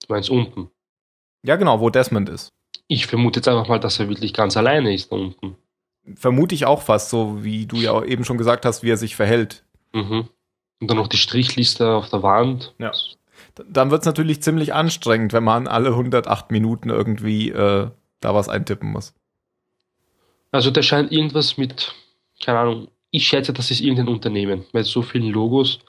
[0.07, 0.70] Du meinst unten?
[1.45, 2.49] Ja, genau, wo Desmond ist.
[2.89, 5.57] Ich vermute jetzt einfach mal, dass er wirklich ganz alleine ist da unten.
[6.14, 9.16] Vermute ich auch fast, so wie du ja eben schon gesagt hast, wie er sich
[9.16, 9.64] verhält.
[9.93, 10.28] Mhm.
[10.80, 12.74] Und dann noch die Strichliste auf der Wand.
[12.78, 12.93] Ja.
[13.68, 18.49] Dann wird es natürlich ziemlich anstrengend, wenn man alle 108 Minuten irgendwie äh, da was
[18.49, 19.14] eintippen muss.
[20.53, 21.94] Also der scheint irgendwas mit,
[22.44, 25.80] keine Ahnung, ich schätze, das ist irgendein Unternehmen, mit so vielen Logos.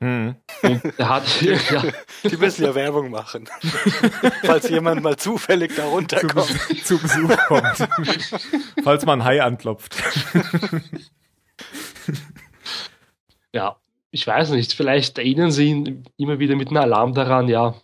[0.00, 0.34] Hm.
[0.62, 1.82] Und er hat, ja,
[2.28, 3.48] Die müssen ja Werbung machen.
[4.44, 6.48] Falls jemand mal zufällig da zu, runterkommt.
[6.50, 7.88] Bes- zu Besuch kommt.
[8.82, 9.96] Falls man ein Hai anklopft.
[13.52, 13.76] ja,
[14.10, 17.74] ich weiß nicht, vielleicht erinnern sie ihn immer wieder mit einem Alarm daran, ja,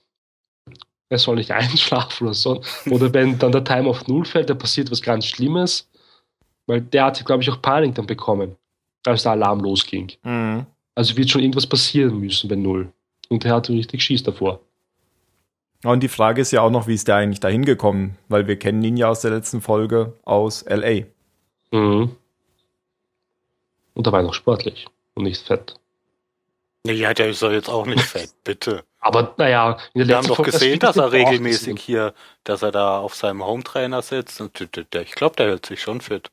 [1.09, 2.63] er soll nicht einschlafen oder so.
[2.91, 5.90] Oder wenn dann der Time auf Null fällt, da passiert was ganz Schlimmes.
[6.71, 8.55] Weil der hat, glaube ich, auch Panik dann bekommen,
[9.05, 10.13] als der Alarm losging.
[10.23, 10.67] Mhm.
[10.95, 12.93] Also wird schon irgendwas passieren müssen bei Null.
[13.29, 14.61] Und er hat richtig Schieß davor.
[15.83, 18.17] Und die Frage ist ja auch noch, wie ist der eigentlich dahin gekommen?
[18.29, 21.07] Weil wir kennen ihn ja aus der letzten Folge aus L.A.
[21.77, 22.15] Mhm.
[23.95, 25.75] Und da war er noch sportlich und nicht fett.
[26.87, 28.85] Ja, der ist doch jetzt auch nicht fett, bitte.
[29.01, 32.15] Aber naja, in der Wir haben doch Folge- gesehen, das dass er regelmäßig hier,
[32.45, 34.41] dass er da auf seinem Hometrainer sitzt.
[34.41, 36.31] Und der- der- der- ich glaube, der hält sich schon fit.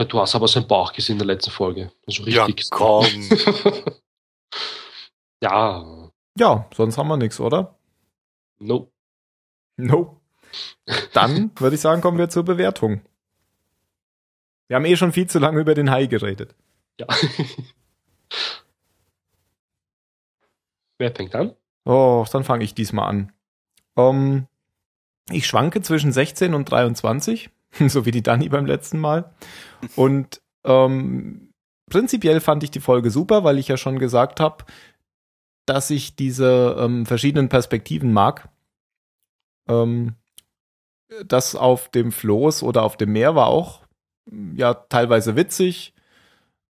[0.00, 1.92] Ja, du hast aber seinen Bauch gesehen in der letzten Folge.
[2.06, 2.70] Also Ja, richtig.
[2.70, 3.04] komm.
[5.42, 7.78] ja, Ja, sonst haben wir nichts, oder?
[8.58, 8.90] no.
[9.76, 10.20] No.
[11.12, 13.02] Dann würde ich sagen, kommen wir zur Bewertung.
[14.68, 16.54] Wir haben eh schon viel zu lange über den Hai geredet.
[16.98, 17.06] Ja.
[20.98, 21.54] Wer fängt an?
[21.84, 23.32] Oh, dann fange ich diesmal an.
[23.96, 24.46] Ähm,
[25.30, 27.50] ich schwanke zwischen 16 und 23,
[27.88, 29.32] so wie die Dani beim letzten Mal.
[29.96, 31.52] Und ähm,
[31.88, 34.64] prinzipiell fand ich die Folge super, weil ich ja schon gesagt habe,
[35.66, 38.48] dass ich diese ähm, verschiedenen Perspektiven mag.
[39.68, 40.14] Ähm,
[41.26, 43.82] das auf dem Floß oder auf dem Meer war auch
[44.54, 45.94] ja teilweise witzig.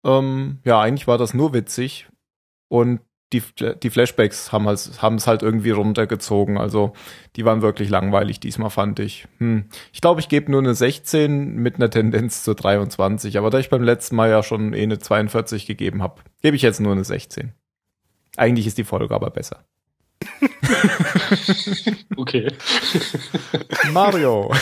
[0.03, 2.07] Ähm, ja, eigentlich war das nur witzig.
[2.67, 3.01] Und
[3.33, 3.43] die,
[3.81, 6.57] die Flashbacks haben es haben es halt irgendwie runtergezogen.
[6.57, 6.93] Also
[7.35, 9.27] die waren wirklich langweilig diesmal, fand ich.
[9.39, 9.65] Hm.
[9.91, 13.37] Ich glaube, ich gebe nur eine 16 mit einer Tendenz zur 23.
[13.37, 16.61] Aber da ich beim letzten Mal ja schon eh eine 42 gegeben habe, gebe ich
[16.61, 17.51] jetzt nur eine 16.
[18.37, 19.65] Eigentlich ist die Folge aber besser.
[22.15, 22.47] Okay.
[23.91, 24.53] Mario.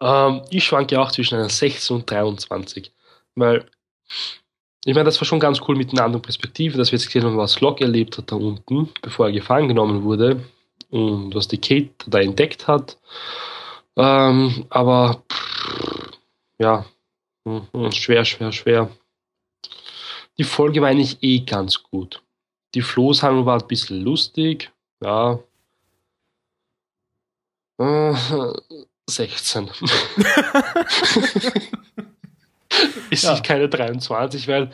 [0.00, 2.92] Ähm, ich schwanke auch zwischen einer 16 und 23.
[3.34, 3.66] Weil,
[4.84, 7.24] ich meine, das war schon ganz cool mit einer anderen Perspektive, dass wir jetzt gesehen
[7.24, 10.42] haben, was Locke erlebt hat da unten, bevor er gefangen genommen wurde
[10.90, 12.96] und was die Kate da entdeckt hat.
[13.96, 16.10] Ähm, aber, pff,
[16.58, 16.86] ja,
[17.46, 18.90] hm, hm, schwer, schwer, schwer.
[20.38, 22.22] Die Folge war eigentlich eh ganz gut.
[22.74, 24.70] Die Floßhandlung war ein bisschen lustig,
[25.02, 25.38] ja.
[27.78, 28.14] Äh,
[29.08, 29.70] 16.
[33.10, 33.38] ist Ja.
[33.40, 34.70] keine 23, weil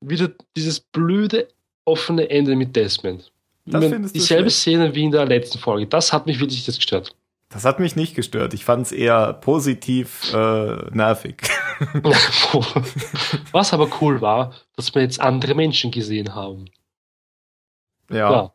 [0.00, 1.48] wieder dieses blöde
[1.84, 3.30] offene Ende mit Desmond.
[3.66, 4.50] Das findest du Dieselbe?
[4.50, 5.86] Szene wie in der letzten Folge.
[5.86, 7.14] Das hat mich wirklich jetzt gestört.
[7.50, 8.54] Das hat mich nicht gestört.
[8.54, 11.36] Ich fand es eher positiv äh, nervig.
[13.52, 16.66] Was aber cool war, dass wir jetzt andere Menschen gesehen haben.
[18.10, 18.54] Ja, Ja.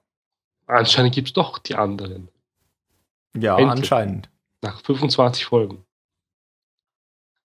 [0.67, 2.29] Anscheinend gibt es doch die anderen.
[3.37, 3.77] ja, Endlich.
[3.79, 4.29] anscheinend.
[4.61, 5.84] Nach 25 Folgen.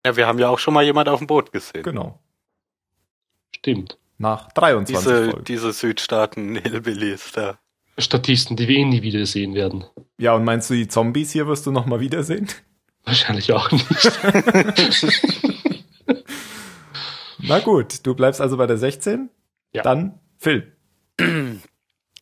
[0.06, 1.82] Ja, wir haben ja auch schon mal jemand auf dem Boot gesehen.
[1.84, 2.20] Genau.
[3.56, 3.98] Stimmt.
[4.20, 5.44] Nach 23 Diese, Folgen.
[5.46, 7.58] diese Südstaaten-Hillbillies da.
[7.98, 9.84] Statisten, die wir eh nie wiedersehen werden.
[10.20, 12.48] Ja, und meinst du, die Zombies hier wirst du noch mal wiedersehen?
[13.04, 13.86] Wahrscheinlich auch nicht.
[17.40, 19.30] Na gut, du bleibst also bei der 16.
[19.74, 19.84] Ja.
[19.84, 20.72] Dann Phil.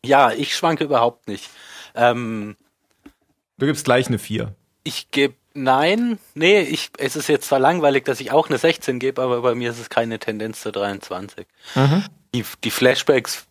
[0.06, 1.48] Ja, ich schwanke überhaupt nicht.
[1.94, 2.56] Ähm,
[3.56, 4.54] Du gibst gleich eine 4.
[4.82, 8.98] ich gebe, nein, nee, ich, es ist jetzt zwar langweilig, dass ich auch eine 16
[8.98, 11.46] gebe, aber bei mir ist es keine Tendenz zur 23.
[12.34, 13.46] Die, die Flashbacks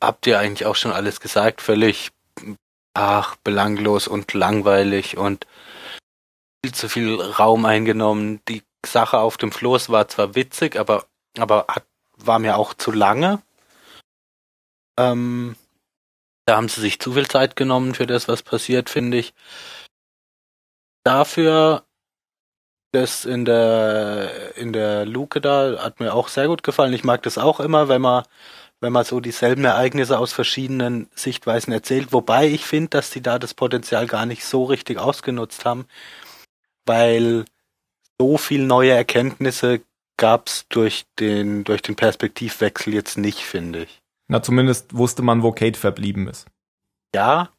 [0.00, 2.10] habt ihr eigentlich auch schon alles gesagt, völlig
[2.94, 5.46] ach, belanglos und langweilig und
[6.64, 8.40] viel zu viel Raum eingenommen.
[8.48, 11.06] Die Sache auf dem Floß war zwar witzig, aber,
[11.38, 11.84] aber hat,
[12.16, 13.42] war mir auch zu lange.
[14.98, 15.56] Ähm,
[16.46, 19.34] da haben sie sich zu viel Zeit genommen für das, was passiert, finde ich.
[21.06, 21.84] Dafür
[22.92, 26.92] Das in der in der Luke da hat mir auch sehr gut gefallen.
[26.94, 28.24] Ich mag das auch immer, wenn man
[28.80, 32.12] wenn man so dieselben Ereignisse aus verschiedenen Sichtweisen erzählt.
[32.12, 35.86] Wobei ich finde, dass die da das Potenzial gar nicht so richtig ausgenutzt haben,
[36.86, 37.44] weil
[38.18, 39.82] so viel neue Erkenntnisse
[40.16, 44.02] gab's durch den durch den Perspektivwechsel jetzt nicht, finde ich.
[44.28, 46.46] Na, zumindest wusste man, wo Kate verblieben ist.
[47.14, 47.50] Ja,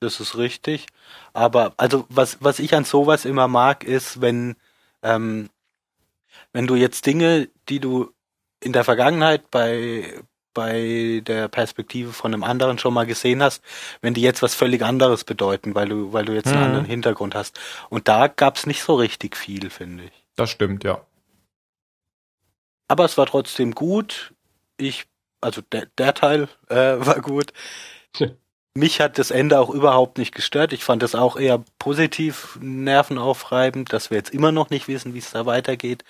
[0.00, 0.86] das ist richtig.
[1.32, 4.56] Aber also was was ich an sowas immer mag, ist, wenn
[5.02, 5.50] ähm,
[6.52, 8.12] wenn du jetzt Dinge, die du
[8.62, 10.22] in der Vergangenheit bei
[10.52, 13.62] bei der Perspektive von einem anderen schon mal gesehen hast,
[14.02, 16.64] wenn die jetzt was völlig anderes bedeuten, weil du, weil du jetzt einen Mhm.
[16.64, 17.60] anderen Hintergrund hast.
[17.88, 20.26] Und da gab's nicht so richtig viel, finde ich.
[20.36, 21.06] Das stimmt, ja.
[22.88, 24.34] Aber es war trotzdem gut.
[24.76, 25.06] Ich,
[25.40, 26.74] also der, der Teil äh,
[27.06, 27.52] war gut.
[28.74, 30.72] Mich hat das Ende auch überhaupt nicht gestört.
[30.72, 35.18] Ich fand es auch eher positiv nervenaufreibend, dass wir jetzt immer noch nicht wissen, wie
[35.18, 36.04] es da weitergeht.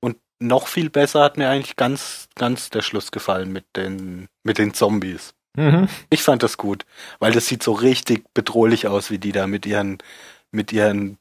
[0.00, 4.58] Und noch viel besser hat mir eigentlich ganz, ganz der Schluss gefallen mit den, mit
[4.58, 5.34] den Zombies.
[5.56, 5.88] Mhm.
[6.10, 6.84] Ich fand das gut,
[7.20, 9.98] weil das sieht so richtig bedrohlich aus, wie die da mit ihren,
[10.52, 11.18] mit ihren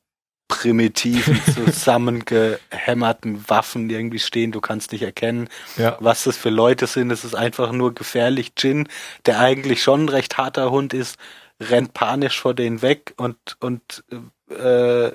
[0.48, 4.52] primitiven, zusammengehämmerten Waffen irgendwie stehen.
[4.52, 5.98] Du kannst nicht erkennen, Ja.
[6.00, 7.12] was das für Leute sind.
[7.12, 8.54] Es ist einfach nur gefährlich.
[8.58, 8.88] Jin,
[9.26, 11.18] der eigentlich schon ein recht harter Hund ist,
[11.60, 14.04] rennt panisch vor denen weg und, und
[14.50, 15.12] äh,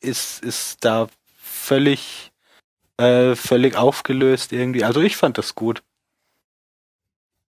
[0.00, 1.08] ist, ist da
[1.42, 2.30] völlig,
[2.98, 4.84] äh, völlig aufgelöst irgendwie.
[4.84, 5.82] Also ich fand das gut.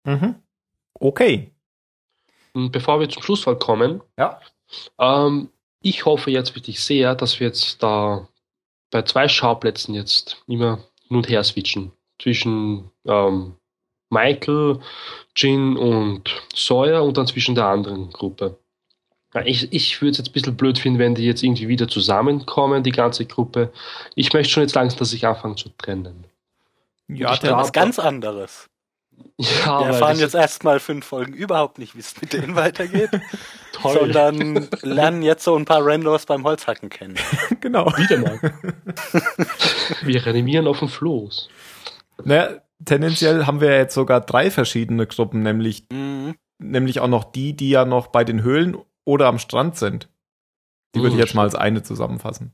[0.04, 0.36] Mhm.
[0.94, 1.52] Okay.
[2.54, 4.40] Bevor wir zum Schlussfall kommen, Ja.
[4.98, 5.50] ähm,
[5.80, 8.28] ich hoffe jetzt wirklich sehr, dass wir jetzt da
[8.90, 11.92] bei zwei Schauplätzen jetzt immer hin und her switchen.
[12.20, 13.54] Zwischen ähm,
[14.10, 14.80] Michael,
[15.36, 16.22] Jin und
[16.54, 18.58] Sawyer und dann zwischen der anderen Gruppe.
[19.44, 22.82] Ich ich würde es jetzt ein bisschen blöd finden, wenn die jetzt irgendwie wieder zusammenkommen,
[22.82, 23.70] die ganze Gruppe.
[24.14, 26.24] Ich möchte schon jetzt langsam, dass ich anfange zu trennen.
[27.08, 28.68] Ja, glaub- Was ganz anderes.
[29.36, 33.10] Ja, Wir erfahren jetzt erstmal fünf Folgen überhaupt nicht, wie es mit denen weitergeht,
[33.72, 34.12] toll.
[34.12, 37.14] sondern lernen jetzt so ein paar Randos beim Holzhacken kennen.
[37.60, 37.86] genau.
[37.96, 38.40] Wieder mal.
[40.02, 41.48] wir reanimieren auf dem Floß.
[42.24, 42.48] Naja,
[42.84, 46.34] tendenziell haben wir jetzt sogar drei verschiedene Gruppen, nämlich, Mhm.
[46.58, 50.08] nämlich auch noch die, die ja noch bei den Höhlen oder am Strand sind.
[50.94, 52.52] Die würde ich jetzt mal als eine zusammenfassen.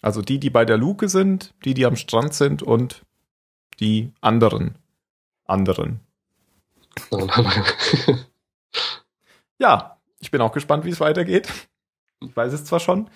[0.00, 3.02] Also die, die bei der Luke sind, die, die am Strand sind und
[3.80, 4.76] die anderen.
[5.48, 6.00] Anderen.
[9.58, 11.48] Ja, ich bin auch gespannt, wie es weitergeht.
[12.20, 13.10] Ich weiß es zwar schon.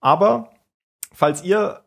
[0.00, 0.50] Aber
[1.12, 1.84] falls ihr,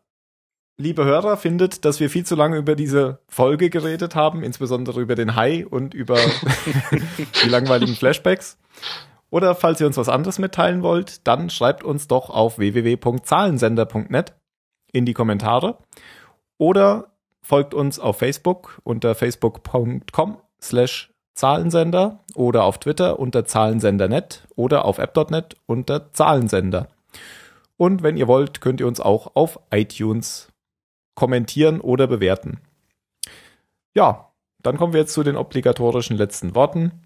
[0.76, 5.14] liebe Hörer, findet, dass wir viel zu lange über diese Folge geredet haben, insbesondere über
[5.14, 6.18] den Hai und über
[7.44, 8.58] die langweiligen Flashbacks,
[9.30, 14.34] oder falls ihr uns was anderes mitteilen wollt, dann schreibt uns doch auf www.zahlensender.net
[14.92, 15.78] in die Kommentare
[16.56, 17.13] oder
[17.44, 24.98] folgt uns auf Facebook unter facebook.com slash Zahlensender oder auf Twitter unter Zahlensender.net oder auf
[24.98, 26.88] app.net unter Zahlensender.
[27.76, 30.52] Und wenn ihr wollt, könnt ihr uns auch auf iTunes
[31.16, 32.60] kommentieren oder bewerten.
[33.94, 34.32] Ja,
[34.62, 37.02] dann kommen wir jetzt zu den obligatorischen letzten Worten.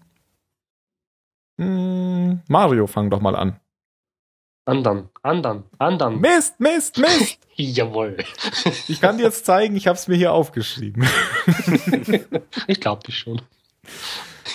[1.59, 3.59] Hm, Mario, fang doch mal an.
[4.65, 6.21] Andern, andern, andern.
[6.21, 7.38] Mist, Mist, Mist!
[7.61, 8.15] Jawohl.
[8.87, 11.05] Ich kann dir jetzt zeigen, ich habe es mir hier aufgeschrieben.
[12.67, 13.41] Ich glaube dich schon.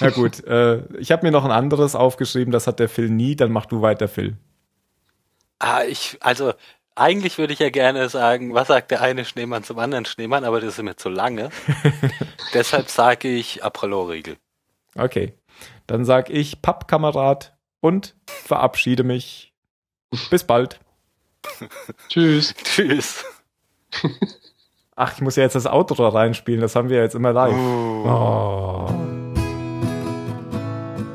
[0.00, 3.36] Na gut, äh, ich habe mir noch ein anderes aufgeschrieben, das hat der Phil nie,
[3.36, 4.38] dann mach du weiter, Phil.
[5.58, 6.54] Ah, ich, also,
[6.94, 10.60] eigentlich würde ich ja gerne sagen, was sagt der eine Schneemann zum anderen Schneemann, aber
[10.60, 11.50] das ist mir zu lange.
[12.54, 14.36] Deshalb sage ich Apolloriegel.
[14.96, 15.34] Okay,
[15.86, 19.52] dann sag ich Pappkamerad und verabschiede mich.
[20.30, 20.80] Bis bald.
[22.08, 22.54] Tschüss.
[22.64, 23.24] Tschüss.
[24.96, 27.54] Ach, ich muss ja jetzt das Outro reinspielen, das haben wir jetzt immer live.
[27.54, 28.08] Oh.
[28.08, 28.88] Oh.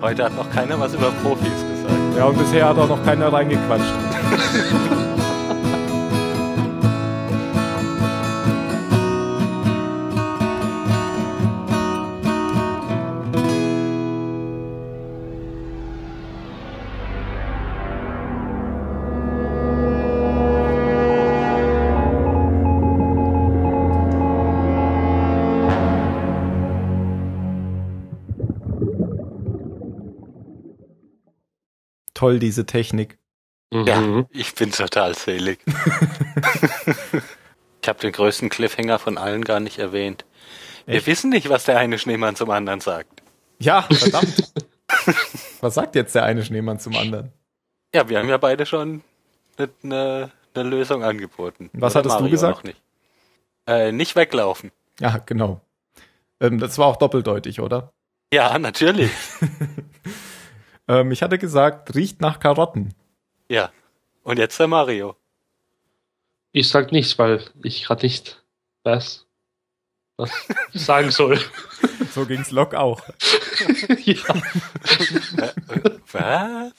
[0.01, 2.17] Heute hat noch keiner was über Profis gesagt.
[2.17, 3.93] Ja, und bisher hat auch noch keiner reingequatscht.
[32.20, 33.17] Toll, diese Technik.
[33.72, 34.26] Ja, Mhm.
[34.32, 35.59] ich bin total selig.
[37.82, 40.26] ich habe den größten Cliffhanger von allen gar nicht erwähnt.
[40.86, 41.07] Wir Echt?
[41.07, 43.24] wissen nicht, was der eine Schneemann zum anderen sagt.
[43.59, 44.51] Ja, verdammt.
[45.61, 47.32] Was sagt jetzt der eine Schneemann zum anderen?
[47.95, 49.01] Ja, wir haben ja beide schon
[49.57, 51.70] eine, eine, Lösung angeboten.
[51.72, 52.57] Was Oder hattest du Mario gesagt?
[52.57, 52.82] noch Nicht.
[53.65, 54.74] Äh, nicht weglaufen.
[54.99, 55.61] Ja, genau.
[56.41, 57.93] Ähm, das war auch doppeldeutig, oder?
[58.34, 59.11] Ja, natürlich.
[60.89, 62.93] Ähm, ich hatte gesagt, riecht nach Karotten.
[63.47, 63.71] ja.
[64.21, 65.15] Und jetzt der Mario.
[66.51, 68.43] Ich sag nichts, weil ich gerade nicht
[68.83, 69.25] weiß,
[70.17, 70.31] was
[70.73, 71.39] ich sagen soll.
[72.11, 73.01] So ging's Lok auch.
[74.03, 74.23] ja.
[76.11, 76.73] Was?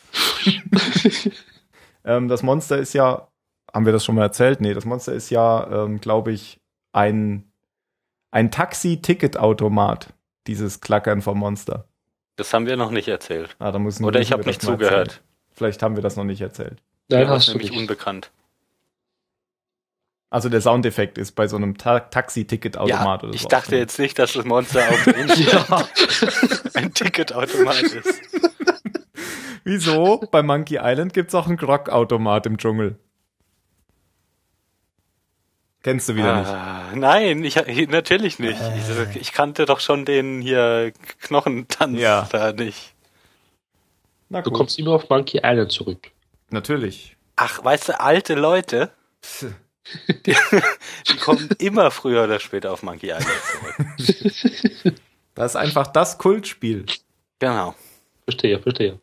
[2.04, 3.28] Ähm, das Monster ist ja,
[3.72, 4.60] haben wir das schon mal erzählt?
[4.60, 6.60] Nee, das Monster ist ja, ähm, glaube ich,
[6.92, 7.52] ein,
[8.30, 10.12] ein Taxi-Ticket-Automat.
[10.46, 11.89] Dieses Klackern vom Monster.
[12.40, 13.54] Das haben wir noch nicht erzählt.
[13.58, 15.08] Ah, da müssen, Oder ich habe nicht zugehört.
[15.08, 15.24] erzählen.
[15.52, 16.78] Vielleicht haben wir das noch nicht erzählt.
[17.10, 17.78] Nein, hast du nämlich nicht.
[17.78, 18.30] unbekannt.
[20.30, 22.88] Also der Soundeffekt ist bei so einem Ta Taxi-Ticket-Automat
[23.22, 23.34] Ja, oder so.
[23.34, 25.88] ich dachte jetzt nicht, dass das Monster auf der Insel Ja.
[26.74, 28.22] ein Ticketautomat ist.
[29.64, 30.24] Wieso?
[30.30, 32.98] Bei Monkey Island gibt's auch einen Grog-Automat im Dschungel.
[35.82, 36.48] Kennst du wieder nicht.
[36.50, 37.56] Ah, nein, ich,
[37.88, 38.58] natürlich nicht.
[39.14, 42.28] Ich, ich kannte doch schon den hier Knochentanz Ja.
[42.30, 42.94] da nicht.
[44.28, 46.10] Na Du gut, kommst immer auf Monkey Island zurück.
[46.50, 47.16] natürlich.
[47.36, 48.90] Ach, weißt du, alte Leute,
[50.26, 50.36] die
[51.20, 53.26] kommen immer früher oder später auf Monkey Island
[54.04, 54.94] zurück.
[55.34, 56.84] Das ist einfach das Kultspiel.
[57.38, 57.74] Genau.
[58.24, 59.00] Verstehe, verstehe.